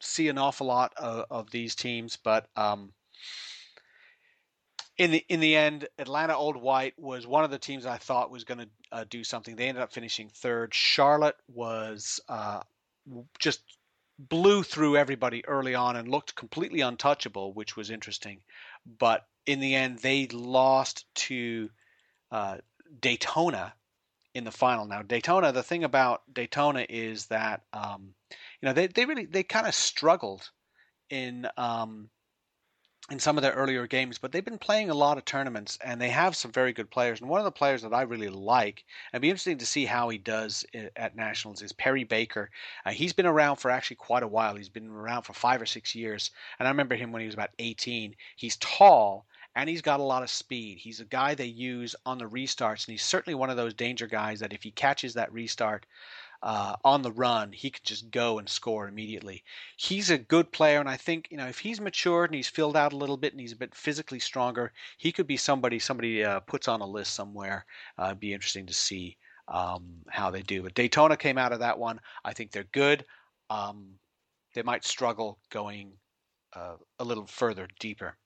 [0.01, 2.93] see an awful lot of, of these teams, but um,
[4.99, 8.31] in the in the end, Atlanta Old White was one of the teams I thought
[8.31, 9.57] was going to uh, do something.
[9.57, 10.73] They ended up finishing third.
[10.73, 12.61] Charlotte was uh,
[13.39, 13.61] just
[14.19, 18.41] blew through everybody early on and looked completely untouchable, which was interesting.
[18.99, 21.70] But in the end, they lost to
[22.30, 22.59] uh,
[23.01, 23.74] Daytona
[24.34, 24.86] in the final.
[24.86, 29.42] Now, Daytona, the thing about Daytona is that um, you know they they really they
[29.42, 30.51] kind of struggled
[31.09, 32.11] in um,
[33.09, 36.01] in some of their earlier games, but they've been playing a lot of tournaments and
[36.01, 37.20] they have some very good players.
[37.20, 40.09] And one of the players that I really like, and be interesting to see how
[40.09, 40.66] he does
[40.97, 42.51] at nationals, is Perry Baker.
[42.84, 44.57] Uh, he's been around for actually quite a while.
[44.57, 47.34] He's been around for five or six years, and I remember him when he was
[47.34, 48.16] about 18.
[48.34, 49.26] He's tall
[49.57, 50.77] and he's got a lot of speed.
[50.77, 54.07] He's a guy they use on the restarts, and he's certainly one of those danger
[54.07, 55.87] guys that if he catches that restart
[56.43, 59.43] uh, on the run, he could just go and score immediately.
[59.79, 62.77] He's a good player, and I think you know if he's matured and he's filled
[62.77, 66.23] out a little bit and he's a bit physically stronger, he could be somebody somebody
[66.23, 67.65] uh, puts on a list somewhere.
[67.99, 69.17] Uh, it'd be interesting to see
[69.49, 70.63] um, how they do.
[70.63, 71.99] But Daytona came out of that one.
[72.27, 73.07] I think they're good.
[73.49, 73.95] Um,
[74.55, 75.93] they might struggle going
[76.55, 78.17] uh, a little further deeper.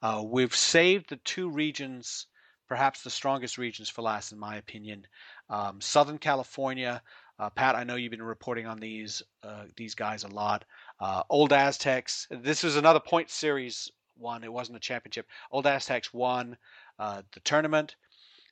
[0.00, 2.26] Uh, we've saved the two regions,
[2.68, 5.06] perhaps the strongest regions for last, in my opinion.
[5.48, 7.02] Um, Southern California,
[7.38, 10.64] uh, Pat, I know you've been reporting on these uh, these guys a lot.
[11.00, 12.28] Uh, Old Aztecs.
[12.30, 14.44] This was another point series one.
[14.44, 15.26] It wasn't a championship.
[15.50, 16.56] Old Aztecs won
[16.98, 17.96] uh, the tournament,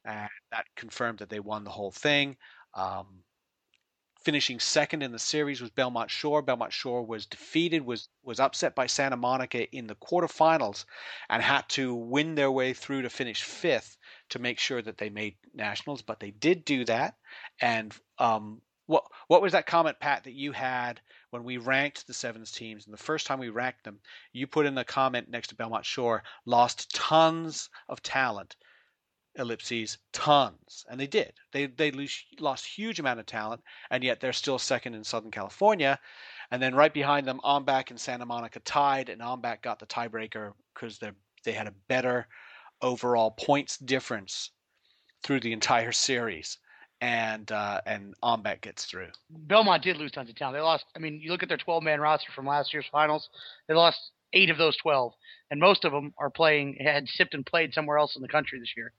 [0.04, 2.36] and that confirmed that they won the whole thing.
[2.74, 3.22] Um,
[4.22, 6.42] finishing second in the series was Belmont Shore.
[6.42, 10.84] Belmont Shore was defeated, was was upset by Santa Monica in the quarterfinals,
[11.28, 13.96] and had to win their way through to finish fifth
[14.30, 16.02] to make sure that they made nationals.
[16.02, 17.16] But they did do that.
[17.60, 21.00] And um, what what was that comment, Pat, that you had
[21.30, 22.86] when we ranked the sevens teams?
[22.86, 24.00] And the first time we ranked them,
[24.32, 28.56] you put in the comment next to Belmont Shore, lost tons of talent
[29.40, 33.60] ellipses tons and they did they they lose, lost huge amount of talent
[33.90, 35.98] and yet they're still second in southern california
[36.50, 40.52] and then right behind them OMBAC and santa monica tied and OMBAC got the tiebreaker
[40.74, 41.10] because they
[41.44, 42.28] they had a better
[42.82, 44.50] overall points difference
[45.22, 46.58] through the entire series
[47.00, 49.08] and uh, and OMBAC gets through.
[49.30, 50.56] Belmont did lose tons of talent.
[50.56, 50.84] They lost.
[50.94, 53.30] I mean, you look at their 12 man roster from last year's finals.
[53.68, 55.12] They lost eight of those 12,
[55.50, 58.58] and most of them are playing had sipped and played somewhere else in the country
[58.58, 58.92] this year.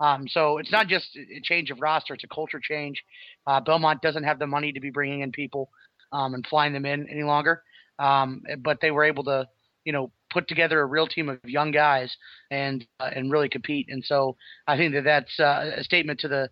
[0.00, 3.02] Um, so it's not just a change of roster; it's a culture change.
[3.46, 5.70] Uh, Belmont doesn't have the money to be bringing in people
[6.12, 7.62] um, and flying them in any longer,
[7.98, 9.46] um, but they were able to,
[9.84, 12.14] you know, put together a real team of young guys
[12.50, 13.86] and uh, and really compete.
[13.90, 14.36] And so
[14.66, 16.50] I think that that's uh, a statement to the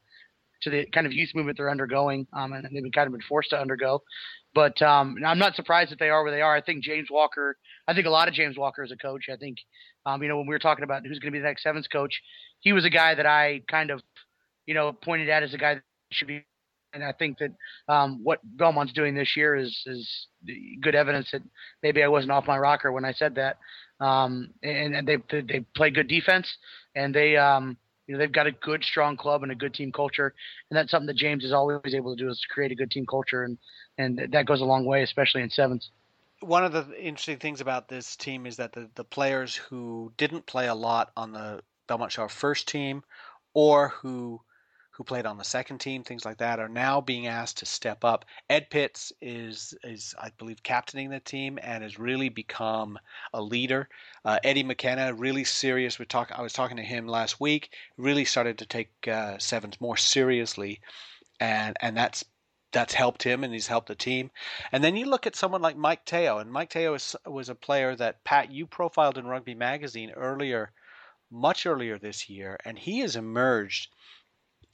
[0.62, 3.22] to the kind of youth movement they're undergoing, um, and they've been kind of been
[3.28, 4.02] forced to undergo.
[4.56, 6.56] But um, I'm not surprised that they are where they are.
[6.56, 7.58] I think James Walker.
[7.86, 9.26] I think a lot of James Walker as a coach.
[9.30, 9.58] I think,
[10.06, 11.86] um, you know, when we were talking about who's going to be the next sevens
[11.88, 12.22] coach,
[12.60, 14.00] he was a guy that I kind of,
[14.64, 16.42] you know, pointed at as a guy that should be.
[16.94, 17.50] And I think that
[17.92, 20.26] um, what Belmont's doing this year is is
[20.80, 21.42] good evidence that
[21.82, 23.58] maybe I wasn't off my rocker when I said that.
[24.00, 26.50] Um, and, and they they play good defense,
[26.94, 27.76] and they um,
[28.06, 30.34] you know, they've got a good, strong club and a good team culture,
[30.70, 32.90] and that's something that James is always able to do is to create a good
[32.90, 33.58] team culture, and
[33.98, 35.90] and that goes a long way, especially in sevens.
[36.40, 40.44] One of the interesting things about this team is that the, the players who didn't
[40.44, 43.02] play a lot on the Belmont Shore first team,
[43.54, 44.40] or who
[44.96, 48.02] who played on the second team, things like that, are now being asked to step
[48.02, 48.24] up.
[48.48, 52.98] Ed Pitts is is I believe captaining the team and has really become
[53.34, 53.90] a leader.
[54.24, 55.98] Uh, Eddie McKenna really serious.
[55.98, 56.32] We talk.
[56.34, 57.74] I was talking to him last week.
[57.98, 60.80] Really started to take uh, sevens more seriously,
[61.40, 62.24] and and that's
[62.72, 64.30] that's helped him and he's helped the team.
[64.72, 67.54] And then you look at someone like Mike Teo, and Mike Teo is, was a
[67.54, 70.72] player that Pat you profiled in Rugby Magazine earlier,
[71.30, 73.90] much earlier this year, and he has emerged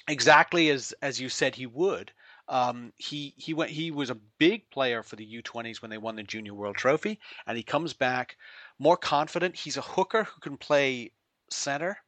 [0.09, 2.13] exactly as as you said he would.
[2.49, 6.17] Um, he he went he was a big player for the U20s when they won
[6.17, 8.37] the Junior World Trophy, and he comes back
[8.79, 9.57] more confident.
[9.57, 11.13] He's a hooker who can play
[11.51, 11.99] center,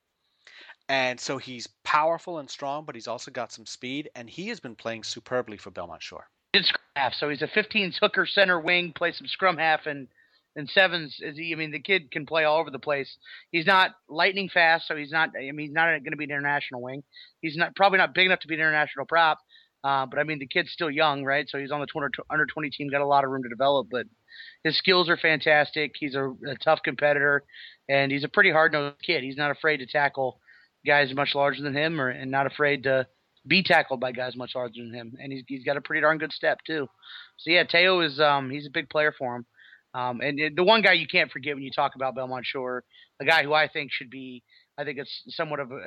[0.88, 4.60] and so he's powerful and strong, but he's also got some speed, and he has
[4.60, 6.28] been playing superbly for Belmont Shore.
[6.52, 10.08] It's half, so he's a 15 hooker center wing, plays some scrum half, and
[10.56, 13.16] and sevens is he, I mean the kid can play all over the place.
[13.50, 15.30] He's not lightning fast, so he's not.
[15.36, 17.02] I mean he's not going to be an international wing.
[17.40, 19.38] He's not probably not big enough to be an international prop.
[19.82, 21.46] Uh, but I mean the kid's still young, right?
[21.48, 23.88] So he's on the 20, under 20 team, got a lot of room to develop.
[23.90, 24.06] But
[24.62, 25.92] his skills are fantastic.
[25.98, 27.44] He's a, a tough competitor,
[27.88, 29.22] and he's a pretty hard nosed kid.
[29.22, 30.40] He's not afraid to tackle
[30.86, 33.06] guys much larger than him, or and not afraid to
[33.46, 35.14] be tackled by guys much larger than him.
[35.20, 36.88] And he's he's got a pretty darn good step too.
[37.36, 39.46] So yeah, Teo is um he's a big player for him.
[39.94, 42.84] Um, and the one guy you can't forget when you talk about Belmont Shore,
[43.20, 44.42] a guy who I think should be,
[44.76, 45.78] I think it's somewhat of a,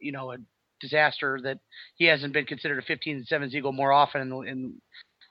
[0.00, 0.36] you know, a
[0.80, 1.58] disaster that
[1.96, 4.74] he hasn't been considered a 15 and 7 Eagle more often in, in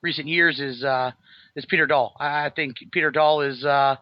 [0.02, 1.12] recent years is uh,
[1.56, 2.16] is Peter Dahl.
[2.20, 3.96] I think Peter Dahl is uh,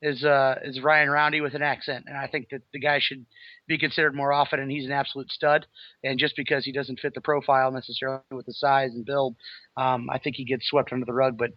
[0.00, 3.24] is uh, is Ryan Roundy with an accent, and I think that the guy should
[3.68, 4.60] be considered more often.
[4.60, 5.66] And he's an absolute stud.
[6.04, 9.36] And just because he doesn't fit the profile necessarily with the size and build,
[9.76, 11.38] um, I think he gets swept under the rug.
[11.38, 11.50] But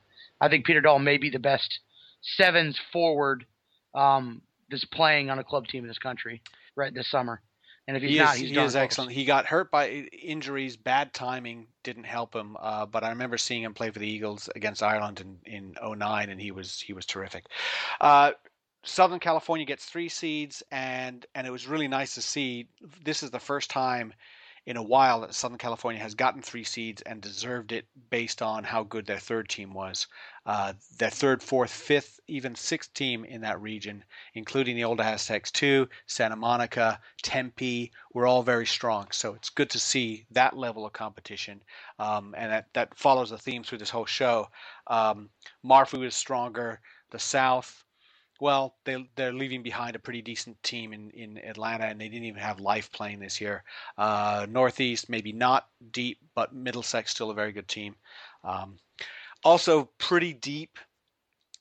[0.45, 1.79] I think Peter Dahl may be the best
[2.21, 3.45] sevens forward
[3.93, 6.41] um, that's playing on a club team in this country
[6.75, 7.41] right this summer.
[7.87, 8.75] And if he's he not, is, he's he is close.
[8.75, 9.11] excellent.
[9.11, 12.57] He got hurt by injuries, bad timing didn't help him.
[12.59, 16.29] Uh, but I remember seeing him play for the Eagles against Ireland in in 09,
[16.29, 17.45] and he was he was terrific.
[18.01, 18.31] Uh,
[18.83, 22.67] Southern California gets three seeds, and and it was really nice to see.
[23.03, 24.13] This is the first time
[24.65, 28.63] in a while that Southern California has gotten three seeds and deserved it based on
[28.63, 30.07] how good their third team was.
[30.45, 34.03] Uh, their third, fourth, fifth, even sixth team in that region,
[34.33, 39.07] including the Old Aztecs too, Santa Monica, Tempe, were all very strong.
[39.11, 41.61] So it's good to see that level of competition,
[41.99, 44.49] um, and that, that follows the theme through this whole show.
[44.87, 45.29] Um,
[45.63, 46.79] Marfu is stronger.
[47.11, 47.84] The South,
[48.45, 52.27] well, they they're leaving behind a pretty decent team in, in Atlanta, and they didn't
[52.27, 53.63] even have Life playing this year.
[53.97, 57.95] Uh, Northeast maybe not deep, but Middlesex still a very good team.
[58.43, 58.77] Um,
[59.43, 60.77] also pretty deep,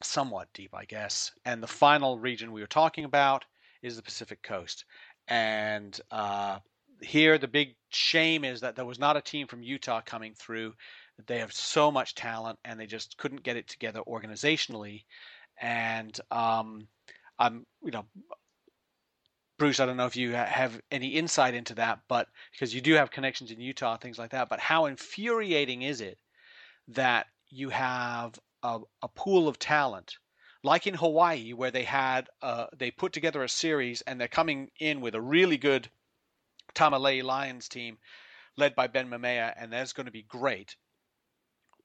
[0.03, 1.33] somewhat deep, I guess.
[1.47, 3.47] And the final region we were talking about
[3.81, 4.85] is the Pacific Coast,
[5.27, 6.59] and uh,
[7.01, 10.75] here the big shame is that there was not a team from Utah coming through.
[11.29, 15.05] they have so much talent and they just couldn't get it together organizationally.
[15.61, 16.89] And um,
[17.39, 18.05] I'm, you know,
[19.59, 22.95] Bruce, I don't know if you have any insight into that, but because you do
[22.95, 24.49] have connections in Utah, things like that.
[24.49, 26.19] But how infuriating is it
[26.89, 30.19] that you have a, a pool of talent,
[30.65, 34.71] like in Hawaii, where they had uh, they put together a series and they're coming
[34.81, 35.89] in with a really good
[36.75, 37.99] Tamalei Lions team
[38.57, 40.77] led by Ben Mamea, and that's going to be great.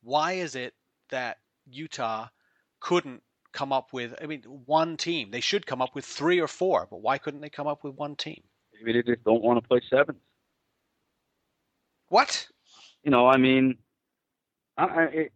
[0.01, 0.73] Why is it
[1.09, 1.37] that
[1.69, 2.29] Utah
[2.79, 3.21] couldn't
[3.53, 4.13] come up with?
[4.21, 5.31] I mean, one team.
[5.31, 7.95] They should come up with three or four, but why couldn't they come up with
[7.95, 8.41] one team?
[8.73, 10.19] Maybe they just don't want to play sevens.
[12.07, 12.47] What?
[13.03, 13.77] You know, I mean,
[14.77, 15.33] I, it,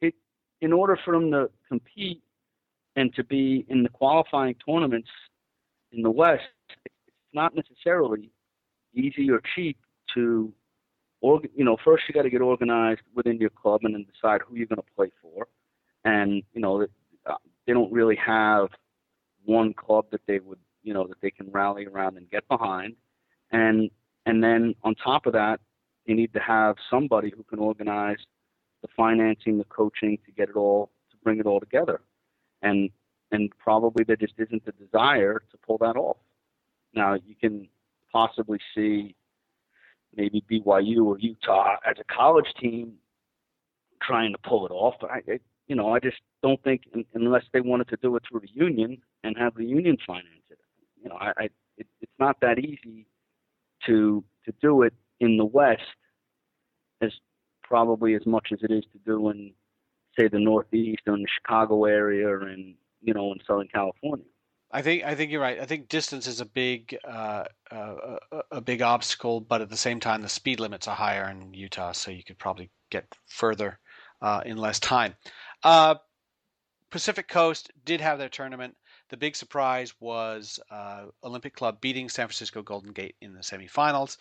[0.00, 0.14] it,
[0.60, 2.22] in order for them to compete
[2.96, 5.08] and to be in the qualifying tournaments
[5.92, 6.42] in the West,
[6.84, 6.94] it's
[7.32, 8.30] not necessarily
[8.94, 9.78] easy or cheap
[10.14, 10.52] to,
[11.20, 14.40] org- you know, first you got to get organized within your club and then decide
[14.42, 15.46] who you're going to play for.
[16.04, 16.86] And, you know,
[17.68, 18.70] they don't really have
[19.44, 22.96] one club that they would, you know, that they can rally around and get behind.
[23.52, 23.90] And,
[24.24, 25.60] and then on top of that,
[26.06, 28.16] you need to have somebody who can organize
[28.80, 32.00] the financing, the coaching to get it all, to bring it all together.
[32.62, 32.88] And,
[33.32, 36.16] and probably there just isn't the desire to pull that off.
[36.94, 37.68] Now you can
[38.10, 39.14] possibly see
[40.16, 42.94] maybe BYU or Utah as a college team
[44.00, 44.94] trying to pull it off.
[44.98, 45.38] But I, I
[45.68, 46.82] you know, I just don't think
[47.14, 50.58] unless they wanted to do it through the union and have the union finance it.
[51.02, 53.06] You know, I, I it, it's not that easy
[53.86, 55.82] to to do it in the West
[57.02, 57.12] as
[57.62, 59.52] probably as much as it is to do in
[60.18, 64.24] say the Northeast or in the Chicago area or in you know in Southern California.
[64.70, 65.60] I think I think you're right.
[65.60, 68.16] I think distance is a big uh, uh,
[68.50, 71.92] a big obstacle, but at the same time, the speed limits are higher in Utah,
[71.92, 73.78] so you could probably get further
[74.20, 75.14] uh, in less time.
[75.62, 75.96] Uh,
[76.90, 78.76] Pacific Coast did have their tournament.
[79.10, 84.16] The big surprise was uh, Olympic Club beating San Francisco Golden Gate in the semifinals.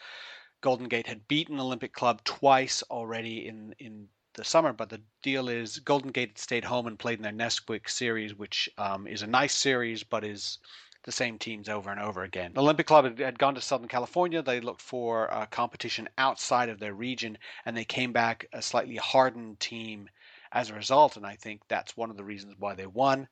[0.61, 4.07] Golden Gate had beaten Olympic Club twice already in in
[4.37, 4.71] the summer.
[4.71, 8.33] But the deal is Golden Gate had stayed home and played in their Nesquik series,
[8.35, 10.59] which um, is a nice series, but is
[11.03, 12.53] the same teams over and over again.
[12.57, 14.41] Olympic Club had gone to Southern California.
[14.41, 18.97] They looked for uh, competition outside of their region, and they came back a slightly
[18.97, 20.09] hardened team
[20.57, 21.17] as a result.
[21.17, 23.27] And I think that's one of the reasons why they won.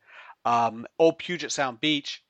[0.46, 2.24] Um, old Puget Sound Beach,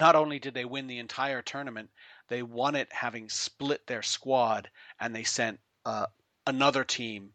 [0.00, 1.88] not only did they win the entire tournament,
[2.26, 6.06] they won it having split their squad, and they sent uh,
[6.48, 7.30] another team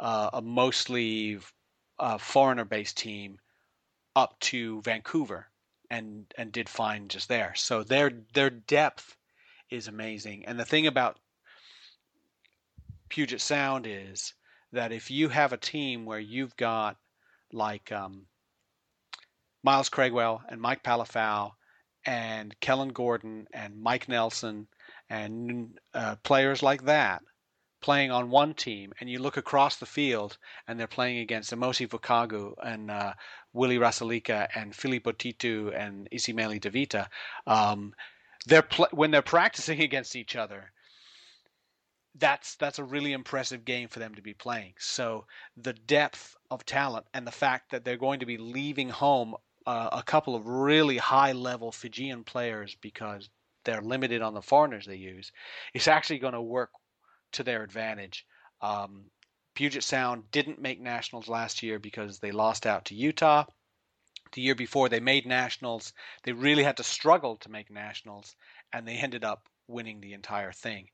[0.00, 1.38] uh, a mostly
[2.00, 3.38] uh, foreigner-based team
[4.16, 5.46] up to Vancouver
[5.90, 7.54] and and did fine just there.
[7.54, 9.16] So their their depth
[9.70, 10.46] is amazing.
[10.46, 11.18] And the thing about
[13.08, 14.34] Puget Sound is
[14.72, 16.96] that if you have a team where you've got
[17.52, 18.26] like um,
[19.62, 21.52] Miles Craigwell and Mike Palefau
[22.04, 24.68] and Kellen Gordon and Mike Nelson
[25.10, 27.22] and uh, players like that
[27.80, 31.88] playing on one team and you look across the field and they're playing against Emosi
[31.88, 33.12] Vukagu and uh,
[33.52, 37.08] Willie Rasalika and Filippo Titu and Isimeli Davita,
[37.46, 37.94] um,
[38.46, 40.72] they're pl- when they're practicing against each other,
[42.18, 44.74] that's that's a really impressive game for them to be playing.
[44.78, 49.34] So the depth of talent and the fact that they're going to be leaving home
[49.66, 53.28] uh, a couple of really high level Fijian players because
[53.64, 55.30] they're limited on the foreigners they use,
[55.74, 56.70] it's actually going to work
[57.32, 58.24] to their advantage.
[58.62, 59.04] Um,
[59.54, 63.44] Puget Sound didn't make nationals last year because they lost out to Utah.
[64.32, 65.92] The year before they made nationals,
[66.22, 68.36] they really had to struggle to make nationals,
[68.72, 70.88] and they ended up winning the entire thing.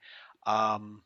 [0.47, 1.03] Um,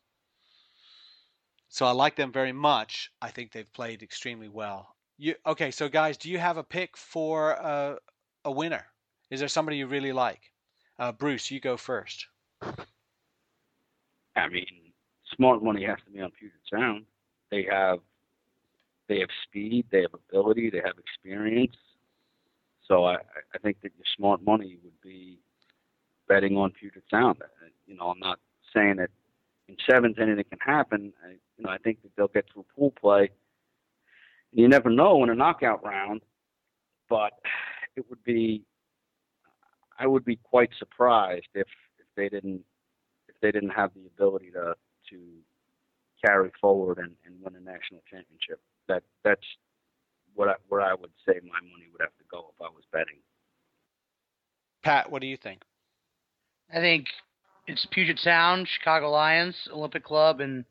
[1.69, 3.11] so I like them very much.
[3.21, 4.95] I think they've played extremely well.
[5.17, 7.97] You, okay, so guys, do you have a pick for a,
[8.45, 8.85] a winner?
[9.29, 10.41] Is there somebody you really like?
[10.97, 12.25] Uh, Bruce, you go first.
[14.35, 14.65] I mean,
[15.35, 17.05] smart money has to be on Puget Sound.
[17.51, 17.99] They have
[19.07, 21.75] they have speed, they have ability, they have experience.
[22.87, 25.39] So I, I think that your smart money would be
[26.27, 27.37] betting on Puget Sound.
[27.87, 28.39] You know, I'm not
[28.73, 29.09] saying that
[29.67, 31.11] in sevens anything can happen.
[31.25, 33.29] I, you know, I think that they'll get through pool play.
[34.51, 36.21] You never know in a knockout round,
[37.09, 37.33] but
[37.95, 38.63] it would be.
[39.99, 41.67] I would be quite surprised if
[41.99, 42.61] if they didn't
[43.27, 44.75] if they didn't have the ability to
[45.09, 45.17] to
[46.25, 48.61] carry forward and, and win a national championship.
[48.87, 49.45] That that's
[50.33, 52.83] what I, where I would say my money would have to go if I was
[52.93, 53.19] betting.
[54.83, 55.61] Pat, what do you think?
[56.73, 57.07] I think
[57.67, 60.63] it's Puget Sound, Chicago Lions, Olympic Club, and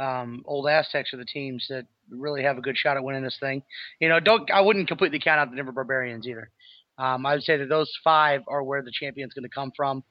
[0.00, 3.36] um, old Aztecs are the teams that really have a good shot at winning this
[3.38, 3.62] thing.
[4.00, 6.50] You know, don't I wouldn't completely count out the Denver Barbarians either.
[6.98, 10.02] Um, I would say that those five are where the champion's going to come from.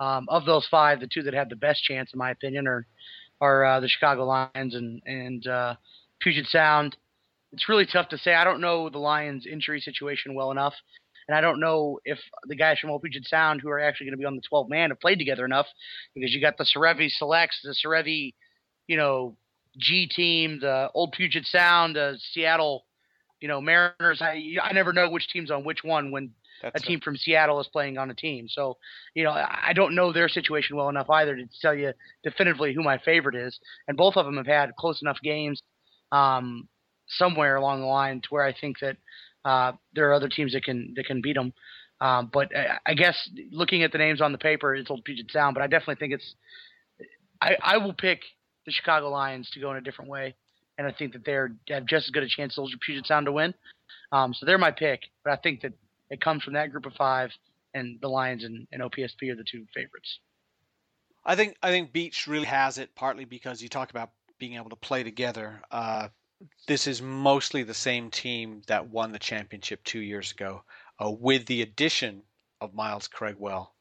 [0.00, 2.86] Um, of those five, the two that have the best chance, in my opinion, are
[3.40, 5.74] are uh, the Chicago Lions and and uh,
[6.20, 6.96] Puget Sound.
[7.52, 8.34] It's really tough to say.
[8.34, 10.74] I don't know the Lions' injury situation well enough,
[11.28, 12.18] and I don't know if
[12.48, 14.68] the guys from Old Puget Sound who are actually going to be on the 12
[14.68, 15.66] man have played together enough
[16.14, 18.32] because you got the Serevi Selects, the Serevi,
[18.86, 19.36] you know,
[19.78, 22.84] G team, the Old Puget Sound, the Seattle,
[23.40, 24.20] you know, Mariners.
[24.20, 26.30] I I never know which team's on which one when
[26.62, 28.46] That's a team from Seattle is playing on a team.
[28.48, 28.76] So,
[29.14, 32.82] you know, I don't know their situation well enough either to tell you definitively who
[32.82, 33.58] my favorite is.
[33.88, 35.60] And both of them have had close enough games
[36.12, 36.68] um,
[37.08, 38.96] somewhere along the line to where I think that
[39.44, 41.52] uh, there are other teams that can that can beat them.
[42.00, 45.30] Um, but I, I guess looking at the names on the paper, it's Old Puget
[45.30, 45.54] Sound.
[45.54, 46.34] But I definitely think it's.
[47.40, 48.20] I, I will pick
[48.66, 50.34] the Chicago Lions to go in a different way,
[50.78, 53.32] and I think that they're have just as good a chance as Puget Sound to
[53.32, 53.54] win.
[54.12, 55.72] Um, so they're my pick, but I think that
[56.10, 57.30] it comes from that group of five,
[57.74, 60.18] and the Lions and, and OPSB are the two favorites.
[61.24, 64.70] I think I think Beach really has it partly because you talk about being able
[64.70, 65.62] to play together.
[65.70, 66.08] Uh,
[66.66, 70.62] this is mostly the same team that won the championship two years ago,
[71.02, 72.22] uh, with the addition
[72.60, 73.73] of Miles Craigwell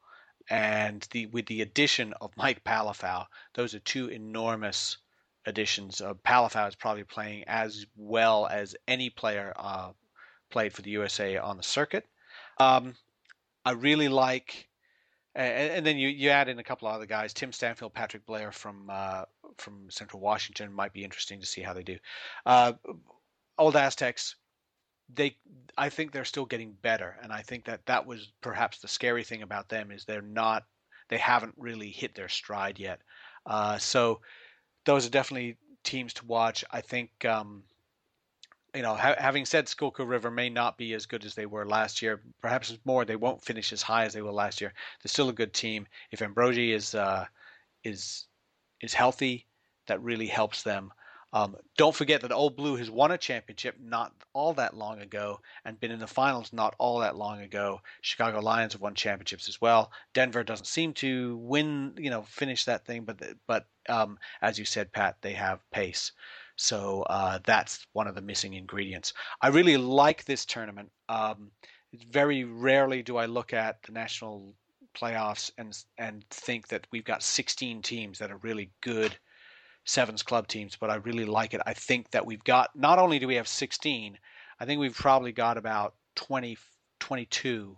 [0.53, 3.25] and the with the addition of Mike Palefau,
[3.55, 4.97] those are two enormous
[5.47, 5.99] additions.
[5.99, 9.89] Uh, Palefau is probably playing as well as any player uh,
[10.51, 12.05] played for the USA on the circuit.
[12.59, 12.93] Um,
[13.65, 14.69] I really like,
[15.33, 18.51] and, then you, you add in a couple of other guys, Tim Stanfield, Patrick Blair
[18.51, 19.23] from uh,
[19.57, 21.97] from Central Washington might be interesting to see how they do.
[22.45, 22.73] Uh,
[23.57, 24.35] Old Aztecs,
[25.15, 25.37] they
[25.77, 29.23] I think they're still getting better, and I think that that was perhaps the scary
[29.23, 30.65] thing about them is they're not
[31.09, 33.01] they haven't really hit their stride yet.
[33.45, 34.21] Uh, so
[34.85, 36.63] those are definitely teams to watch.
[36.71, 37.63] I think um,
[38.73, 41.65] you know ha- having said Schuylkill River may not be as good as they were
[41.65, 44.73] last year, perhaps more they won't finish as high as they were last year.
[45.01, 45.87] They're still a good team.
[46.11, 47.25] If Ambrogi is uh,
[47.83, 48.25] is
[48.81, 49.47] is healthy,
[49.87, 50.91] that really helps them.
[51.33, 55.39] Um, don't forget that Old Blue has won a championship not all that long ago
[55.65, 57.81] and been in the finals not all that long ago.
[58.01, 59.91] Chicago Lions have won championships as well.
[60.13, 64.65] Denver doesn't seem to win, you know, finish that thing, but but um, as you
[64.65, 66.11] said, Pat, they have pace.
[66.55, 69.13] So uh, that's one of the missing ingredients.
[69.41, 70.91] I really like this tournament.
[71.09, 71.49] Um,
[72.11, 74.53] very rarely do I look at the national
[74.95, 79.17] playoffs and and think that we've got 16 teams that are really good
[79.85, 81.61] sevens club teams, but I really like it.
[81.65, 84.17] I think that we've got not only do we have 16,
[84.59, 86.57] I think we've probably got about 20,
[86.99, 87.77] 22,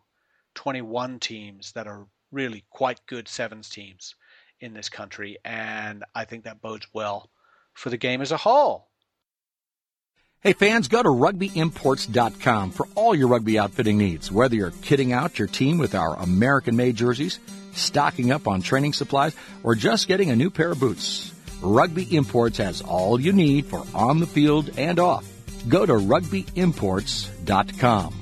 [0.53, 4.15] 21 teams that are really quite good sevens teams
[4.59, 7.29] in this country, and I think that bodes well
[7.73, 8.89] for the game as a whole.
[10.41, 14.31] Hey fans, go to rugbyimports.com for all your rugby outfitting needs.
[14.31, 17.39] Whether you're kitting out your team with our American made jerseys,
[17.73, 21.34] stocking up on training supplies, or just getting a new pair of boots.
[21.61, 25.25] Rugby Imports has all you need for on the field and off.
[25.67, 28.13] Go to rugbyimports.com.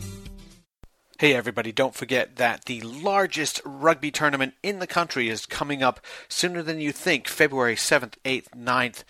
[1.19, 6.01] Hey everybody, don't forget that the largest rugby tournament in the country is coming up
[6.27, 9.05] sooner than you think, February 7th, 8th, 9th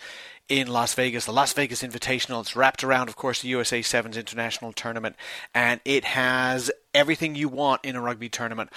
[0.48, 2.42] in Las Vegas, the Las Vegas Invitational.
[2.42, 5.16] It's wrapped around, of course, the USA Sevens International Tournament,
[5.54, 8.70] and it has everything you want in a rugby tournament.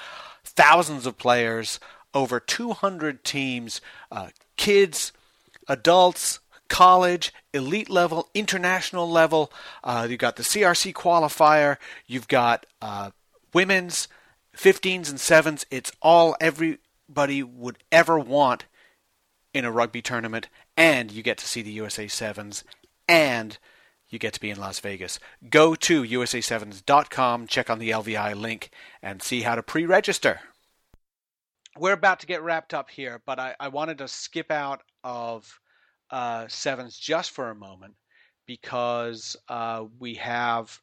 [0.43, 1.79] Thousands of players,
[2.13, 3.81] over 200 teams,
[4.11, 5.11] uh, kids,
[5.67, 6.39] adults,
[6.69, 9.51] college, elite level, international level.
[9.83, 11.77] Uh, you've got the CRC qualifier.
[12.05, 13.11] You've got uh,
[13.53, 14.07] women's
[14.55, 15.65] 15s and 7s.
[15.71, 18.65] It's all everybody would ever want
[19.53, 20.47] in a rugby tournament.
[20.75, 22.63] And you get to see the USA 7s.
[23.07, 23.57] And
[24.09, 25.19] you get to be in Las Vegas.
[25.49, 28.69] Go to USA7s.com, check on the LVI link,
[29.01, 30.41] and see how to pre register.
[31.77, 35.59] We're about to get wrapped up here, but I, I wanted to skip out of
[36.11, 37.95] uh, sevens just for a moment
[38.45, 40.79] because uh, we have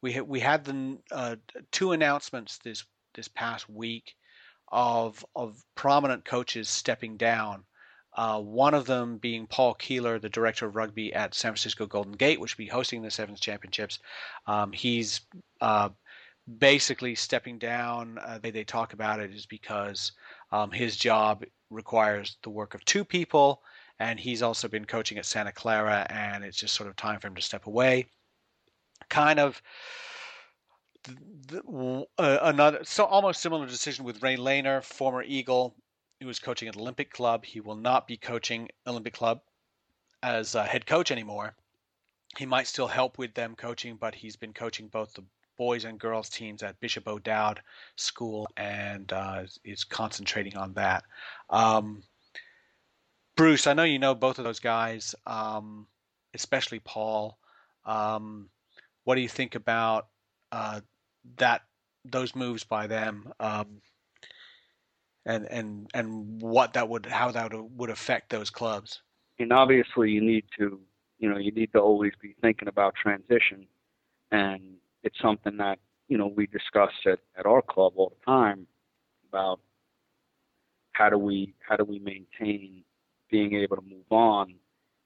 [0.00, 1.36] we ha- we had the uh,
[1.70, 4.14] two announcements this this past week
[4.72, 7.64] of of prominent coaches stepping down.
[8.16, 12.12] Uh, one of them being Paul Keeler, the director of rugby at San Francisco Golden
[12.12, 13.98] Gate, which will be hosting the Sevens Championships.
[14.46, 15.20] Um, he's
[15.60, 15.90] uh,
[16.58, 18.18] basically stepping down.
[18.24, 20.12] Uh, they, they talk about it is because
[20.50, 23.62] um, his job requires the work of two people,
[23.98, 27.28] and he's also been coaching at Santa Clara, and it's just sort of time for
[27.28, 28.06] him to step away.
[29.08, 29.62] Kind of
[31.48, 35.74] the, uh, another so almost similar decision with Ray Lehner, former Eagle,
[36.20, 37.44] who was coaching at Olympic Club.
[37.44, 39.40] He will not be coaching Olympic Club
[40.22, 41.54] as a head coach anymore.
[42.36, 45.24] He might still help with them coaching, but he's been coaching both the
[45.56, 47.60] boys and girls teams at Bishop O'Dowd
[47.96, 51.04] School and uh, is concentrating on that.
[51.50, 52.02] Um,
[53.36, 55.86] Bruce, I know you know both of those guys, um,
[56.34, 57.38] especially Paul.
[57.84, 58.48] Um,
[59.04, 60.08] what do you think about
[60.52, 60.80] uh,
[61.36, 61.62] that
[62.04, 63.82] those moves by them, um,
[65.26, 69.02] and and and what that would how that would affect those clubs?
[69.38, 70.80] And obviously, you need to
[71.18, 73.66] you know you need to always be thinking about transition,
[74.30, 74.76] and
[75.06, 75.78] it's something that
[76.08, 78.66] you know we discuss at, at our club all the time
[79.28, 79.60] about
[80.92, 82.82] how do we how do we maintain
[83.30, 84.54] being able to move on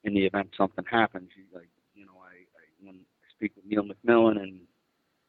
[0.04, 1.30] in the event something happens.
[1.36, 4.60] You, like you know, I, I when I speak with Neil McMillan and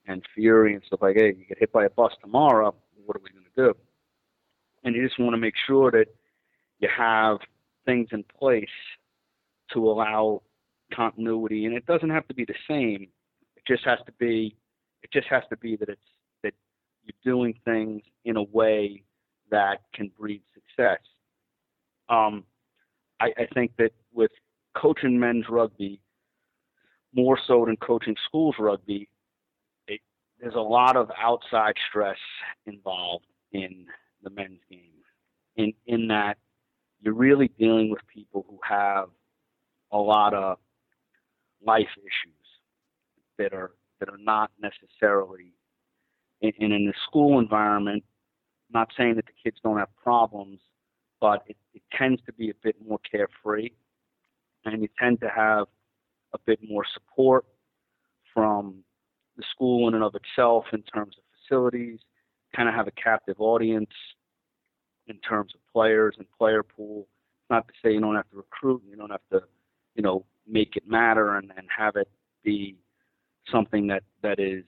[0.07, 2.73] and Fury and stuff like, hey, you get hit by a bus tomorrow,
[3.05, 3.77] what are we going to do?
[4.83, 6.07] And you just want to make sure that
[6.79, 7.37] you have
[7.85, 8.65] things in place
[9.73, 10.41] to allow
[10.93, 13.07] continuity, and it doesn't have to be the same.
[13.55, 14.55] It just has to be.
[15.03, 16.01] It just has to be that it's
[16.43, 16.53] that
[17.03, 19.03] you're doing things in a way
[19.49, 20.99] that can breed success.
[22.09, 22.43] Um,
[23.19, 24.31] I, I think that with
[24.75, 26.01] coaching men's rugby,
[27.13, 29.09] more so than coaching schools rugby,
[29.87, 30.01] it,
[30.39, 32.17] there's a lot of outside stress
[32.65, 33.85] involved in
[34.23, 34.87] the men's game.
[35.57, 36.37] In in that
[37.01, 39.09] you're really dealing with people who have
[39.91, 40.57] a lot of
[41.65, 42.33] life issues
[43.37, 43.71] that are
[44.01, 45.53] that are not necessarily
[46.41, 48.03] in, in, the school environment.
[48.73, 50.59] Not saying that the kids don't have problems,
[51.21, 53.69] but it, it tends to be a bit more carefree,
[54.65, 55.67] and you tend to have
[56.33, 57.45] a bit more support
[58.33, 58.83] from
[59.37, 61.99] the school in and of itself in terms of facilities,
[62.55, 63.91] kind of have a captive audience
[65.07, 67.07] in terms of players and player pool.
[67.49, 69.41] Not to say you don't have to recruit, and you don't have to,
[69.95, 72.09] you know, make it matter and, and have it
[72.43, 72.77] be
[73.49, 74.63] something that, that is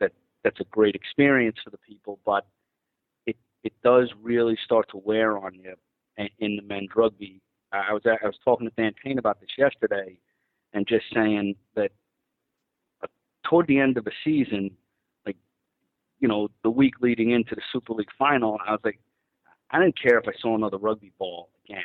[0.00, 0.12] that
[0.44, 2.46] that's a great experience for the people, but
[3.26, 5.74] it it does really start to wear on you
[6.38, 7.40] in the men's rugby.
[7.72, 10.18] I was I was talking to Dan Payne about this yesterday,
[10.72, 11.90] and just saying that
[13.02, 13.06] uh,
[13.44, 14.70] toward the end of the season,
[15.24, 15.36] like
[16.20, 19.00] you know, the week leading into the Super League final, I was like,
[19.70, 21.84] I didn't care if I saw another rugby ball again.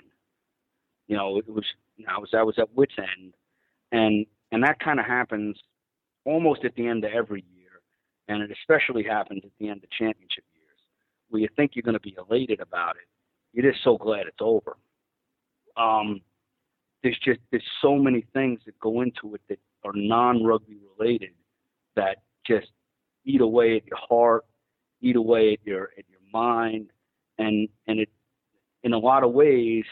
[1.07, 1.65] You know, it was
[2.07, 3.33] I was I was at wits end,
[3.91, 5.57] and and that kind of happens
[6.27, 7.81] almost at the end of every year,
[8.27, 10.79] and it especially happens at the end of championship years,
[11.29, 13.07] where you think you're going to be elated about it,
[13.53, 14.75] you're just so glad it's over.
[15.77, 16.21] Um,
[17.01, 21.31] there's just there's so many things that go into it that are non-rugby related
[21.95, 22.67] that just
[23.23, 24.43] eat away at your heart,
[25.01, 26.89] eat away at your at your mind,
[27.37, 28.09] and and it
[28.83, 29.85] in a lot of ways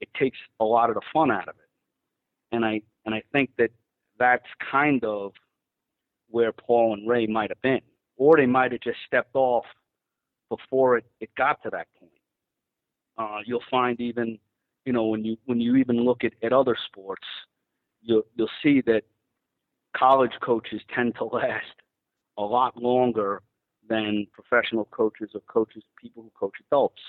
[0.00, 2.54] it takes a lot of the fun out of it.
[2.54, 3.70] And I and I think that
[4.20, 5.32] that's kind of
[6.28, 7.80] where Paul and Ray might have been,
[8.16, 9.64] or they might have just stepped off
[10.48, 12.12] before it, it got to that point.
[13.18, 14.38] Uh, you'll find even,
[14.84, 17.26] you know, when you when you even look at, at other sports,
[18.02, 19.02] you'll you'll see that
[19.96, 21.64] college coaches tend to last
[22.38, 23.42] a lot longer
[23.88, 27.02] than professional coaches or coaches people who coach adults.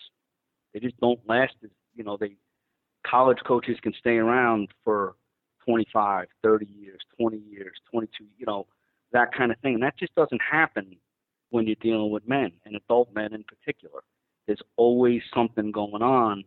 [0.74, 2.36] They just don't last as you know, they
[3.06, 5.16] college coaches can stay around for
[5.66, 8.68] 25, 30 years, 20 years, 22, you know,
[9.12, 9.76] that kind of thing.
[9.76, 10.96] And that just doesn't happen
[11.50, 14.02] when you're dealing with men and adult men in particular.
[14.48, 16.44] There's always something going on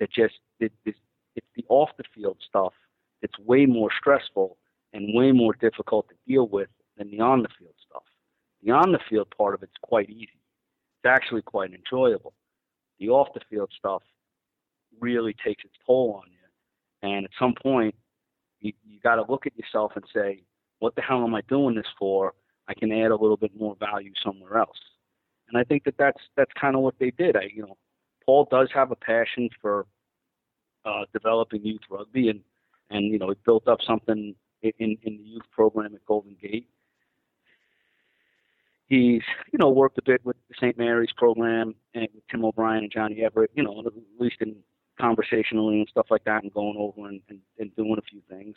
[0.00, 0.98] that just it, it's,
[1.36, 2.72] it's the off the field stuff
[3.20, 4.56] that's way more stressful
[4.92, 8.02] and way more difficult to deal with than the on the field stuff.
[8.62, 10.40] The on the field part of it's quite easy.
[11.02, 12.32] It's actually quite enjoyable.
[12.98, 14.02] The off the field stuff
[15.00, 17.08] really takes its toll on you.
[17.08, 17.94] And at some point,
[18.64, 20.42] you, you got to look at yourself and say,
[20.78, 22.34] what the hell am I doing this for?
[22.66, 24.78] I can add a little bit more value somewhere else.
[25.48, 27.36] And I think that that's that's kind of what they did.
[27.36, 27.76] I you know,
[28.24, 29.86] Paul does have a passion for
[30.86, 32.40] uh, developing youth rugby, and
[32.90, 36.68] and you know, he built up something in in the youth program at Golden Gate.
[38.86, 40.78] He's you know worked a bit with the St.
[40.78, 43.50] Mary's program and with Tim O'Brien and Johnny Everett.
[43.54, 44.56] You know, at least in
[45.00, 48.56] conversationally and stuff like that, and going over and, and, and doing a few things.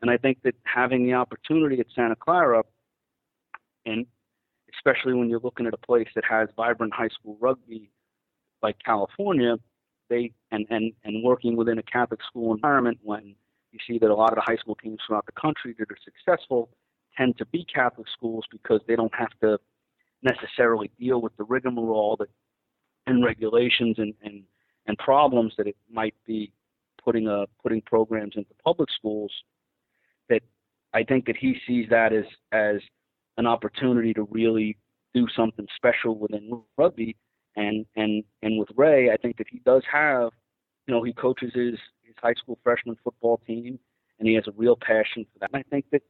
[0.00, 2.62] And I think that having the opportunity at Santa Clara
[3.86, 4.06] and
[4.74, 7.90] especially when you're looking at a place that has vibrant high school rugby
[8.62, 9.56] like California,
[10.08, 13.34] they and, and, and working within a Catholic school environment when
[13.72, 15.98] you see that a lot of the high school teams throughout the country that are
[16.04, 16.70] successful
[17.16, 19.58] tend to be Catholic schools because they don't have to
[20.22, 22.28] necessarily deal with the rigmarole that
[23.06, 24.44] and regulations and, and,
[24.86, 26.52] and problems that it might be
[27.04, 29.32] putting a putting programs into public schools,
[30.28, 30.42] that
[30.92, 32.76] I think that he sees that as as
[33.36, 34.76] an opportunity to really
[35.14, 37.16] do something special within rugby.
[37.56, 40.30] And and and with Ray, I think that he does have,
[40.86, 43.78] you know, he coaches his his high school freshman football team,
[44.18, 45.50] and he has a real passion for that.
[45.52, 46.02] And I think that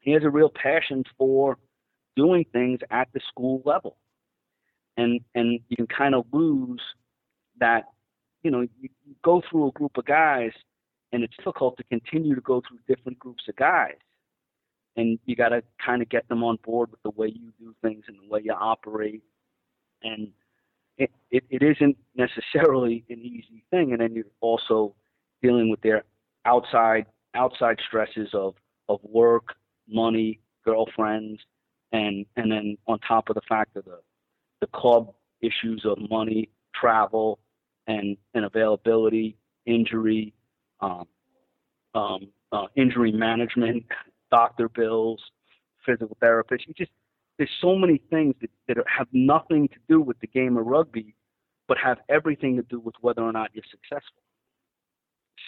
[0.00, 1.58] he has a real passion for
[2.16, 3.96] doing things at the school level.
[4.96, 6.80] And and you can kind of lose
[7.60, 7.84] that,
[8.42, 8.88] you know, you,
[9.22, 10.52] go through a group of guys
[11.12, 13.96] and it's difficult to continue to go through different groups of guys.
[14.96, 17.74] And you got to kind of get them on board with the way you do
[17.82, 19.22] things and the way you operate.
[20.02, 20.28] And
[20.98, 23.92] it, it, it isn't necessarily an easy thing.
[23.92, 24.94] And then you're also
[25.42, 26.04] dealing with their
[26.44, 28.54] outside outside stresses of
[28.88, 29.54] of work,
[29.88, 31.40] money, girlfriends,
[31.92, 34.00] and and then on top of the fact of the
[34.60, 37.38] the club issues of money, travel,
[37.90, 39.36] and and availability,
[39.66, 40.32] injury,
[40.80, 41.06] um,
[41.94, 43.84] um, uh, injury management,
[44.30, 45.20] doctor bills,
[45.84, 46.66] physical therapist.
[46.66, 46.90] You just
[47.38, 51.14] there's so many things that, that have nothing to do with the game of rugby,
[51.68, 54.22] but have everything to do with whether or not you're successful.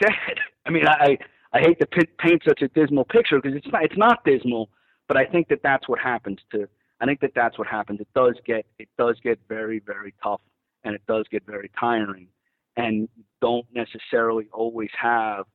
[0.03, 0.38] Sad.
[0.66, 1.18] I mean, I
[1.53, 1.86] I hate to
[2.18, 4.70] paint such a dismal picture because it's not it's not dismal,
[5.07, 6.68] but I think that that's what happens to.
[7.01, 8.01] I think that that's what happens.
[8.01, 10.40] It does get it does get very very tough,
[10.85, 12.28] and it does get very tiring,
[12.76, 13.09] and
[13.41, 15.47] don't necessarily always have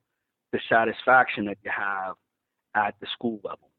[0.52, 2.14] the satisfaction that you have
[2.74, 3.70] at the school level.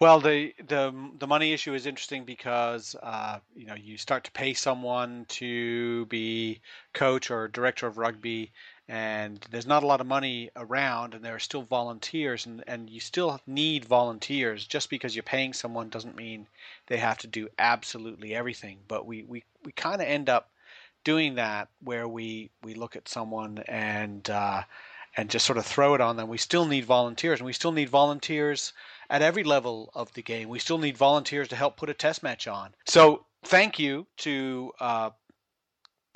[0.00, 4.32] Well, the the the money issue is interesting because uh, you know you start to
[4.32, 6.60] pay someone to be
[6.92, 8.52] coach or director of rugby,
[8.88, 12.88] and there's not a lot of money around and there are still volunteers and, and
[12.88, 14.66] you still need volunteers.
[14.66, 16.46] Just because you're paying someone doesn't mean
[16.86, 18.78] they have to do absolutely everything.
[18.88, 20.50] But we, we, we kind of end up
[21.04, 24.62] doing that where we, we look at someone and uh,
[25.16, 27.72] and just sort of throw it on them we still need volunteers and we still
[27.72, 28.72] need volunteers
[29.10, 32.22] at every level of the game we still need volunteers to help put a test
[32.22, 35.10] match on so thank you to uh,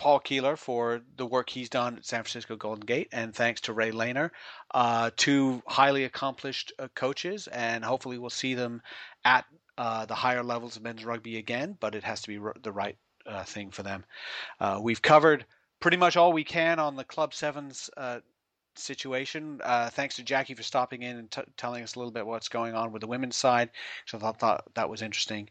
[0.03, 3.73] Paul Keeler for the work he's done at San Francisco Golden Gate, and thanks to
[3.73, 4.31] Ray Lehner,
[4.75, 8.83] uh, two highly accomplished uh, coaches, and hopefully we'll see them
[9.25, 9.45] at
[9.79, 11.77] uh, the higher levels of men's rugby again.
[11.79, 14.05] But it has to be r- the right uh, thing for them.
[14.61, 15.45] Uh, we've covered
[15.81, 18.21] pretty much all we can on the Club Sevens uh,
[18.77, 19.61] situation.
[19.63, 22.49] Uh, thanks to Jackie for stopping in and t- telling us a little bit what's
[22.49, 23.71] going on with the women's side.
[24.07, 25.49] So I thought, that was interesting.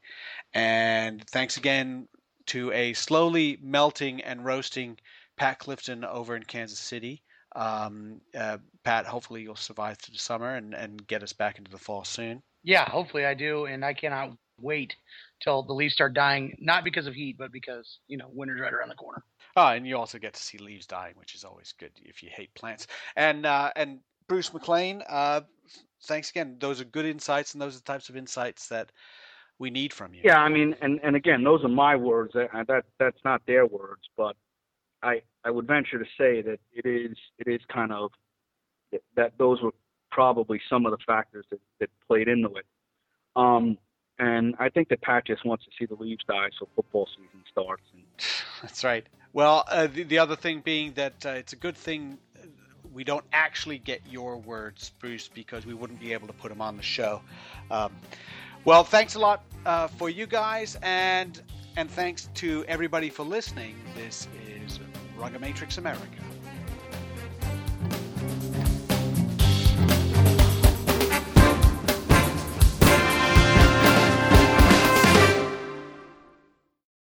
[0.54, 2.08] And thanks again
[2.48, 4.98] to a slowly melting and roasting
[5.38, 7.22] Pat Clifton over in Kansas City.
[7.56, 11.70] Um, uh, Pat, hopefully you'll survive through the summer and, and get us back into
[11.70, 12.42] the fall soon.
[12.64, 14.96] Yeah, hopefully I do, and I cannot wait
[15.42, 18.74] till the leaves start dying, not because of heat, but because you know winter's right
[18.74, 19.24] around the corner.
[19.56, 22.30] Oh, and you also get to see leaves dying, which is always good if you
[22.32, 22.88] hate plants.
[23.16, 25.42] And uh, and Bruce McLean, uh,
[26.04, 26.58] thanks again.
[26.60, 28.92] Those are good insights, and those are the types of insights that
[29.60, 30.22] we need from you.
[30.24, 32.34] Yeah, I mean, and and again, those are my words.
[32.34, 34.36] That that that's not their words, but
[35.04, 38.12] I I would venture to say that it is it is kind of
[39.16, 39.74] that those were
[40.12, 42.66] probably some of the factors that that played into it.
[43.36, 43.78] Um,
[44.22, 47.44] and I think that Pat just wants to see the leaves die so football season
[47.52, 47.82] starts.
[47.92, 48.04] And...
[48.62, 49.06] That's right.
[49.34, 52.20] Well, uh, the, the other thing being that uh, it's a good thing
[52.94, 56.62] we don't actually get your words, Bruce, because we wouldn't be able to put them
[56.62, 57.22] on the show.
[57.72, 57.92] Um,
[58.64, 61.42] well, thanks a lot uh, for you guys, and
[61.78, 63.76] and thanks to everybody for listening.
[63.96, 64.80] This is
[65.40, 66.31] Matrix America.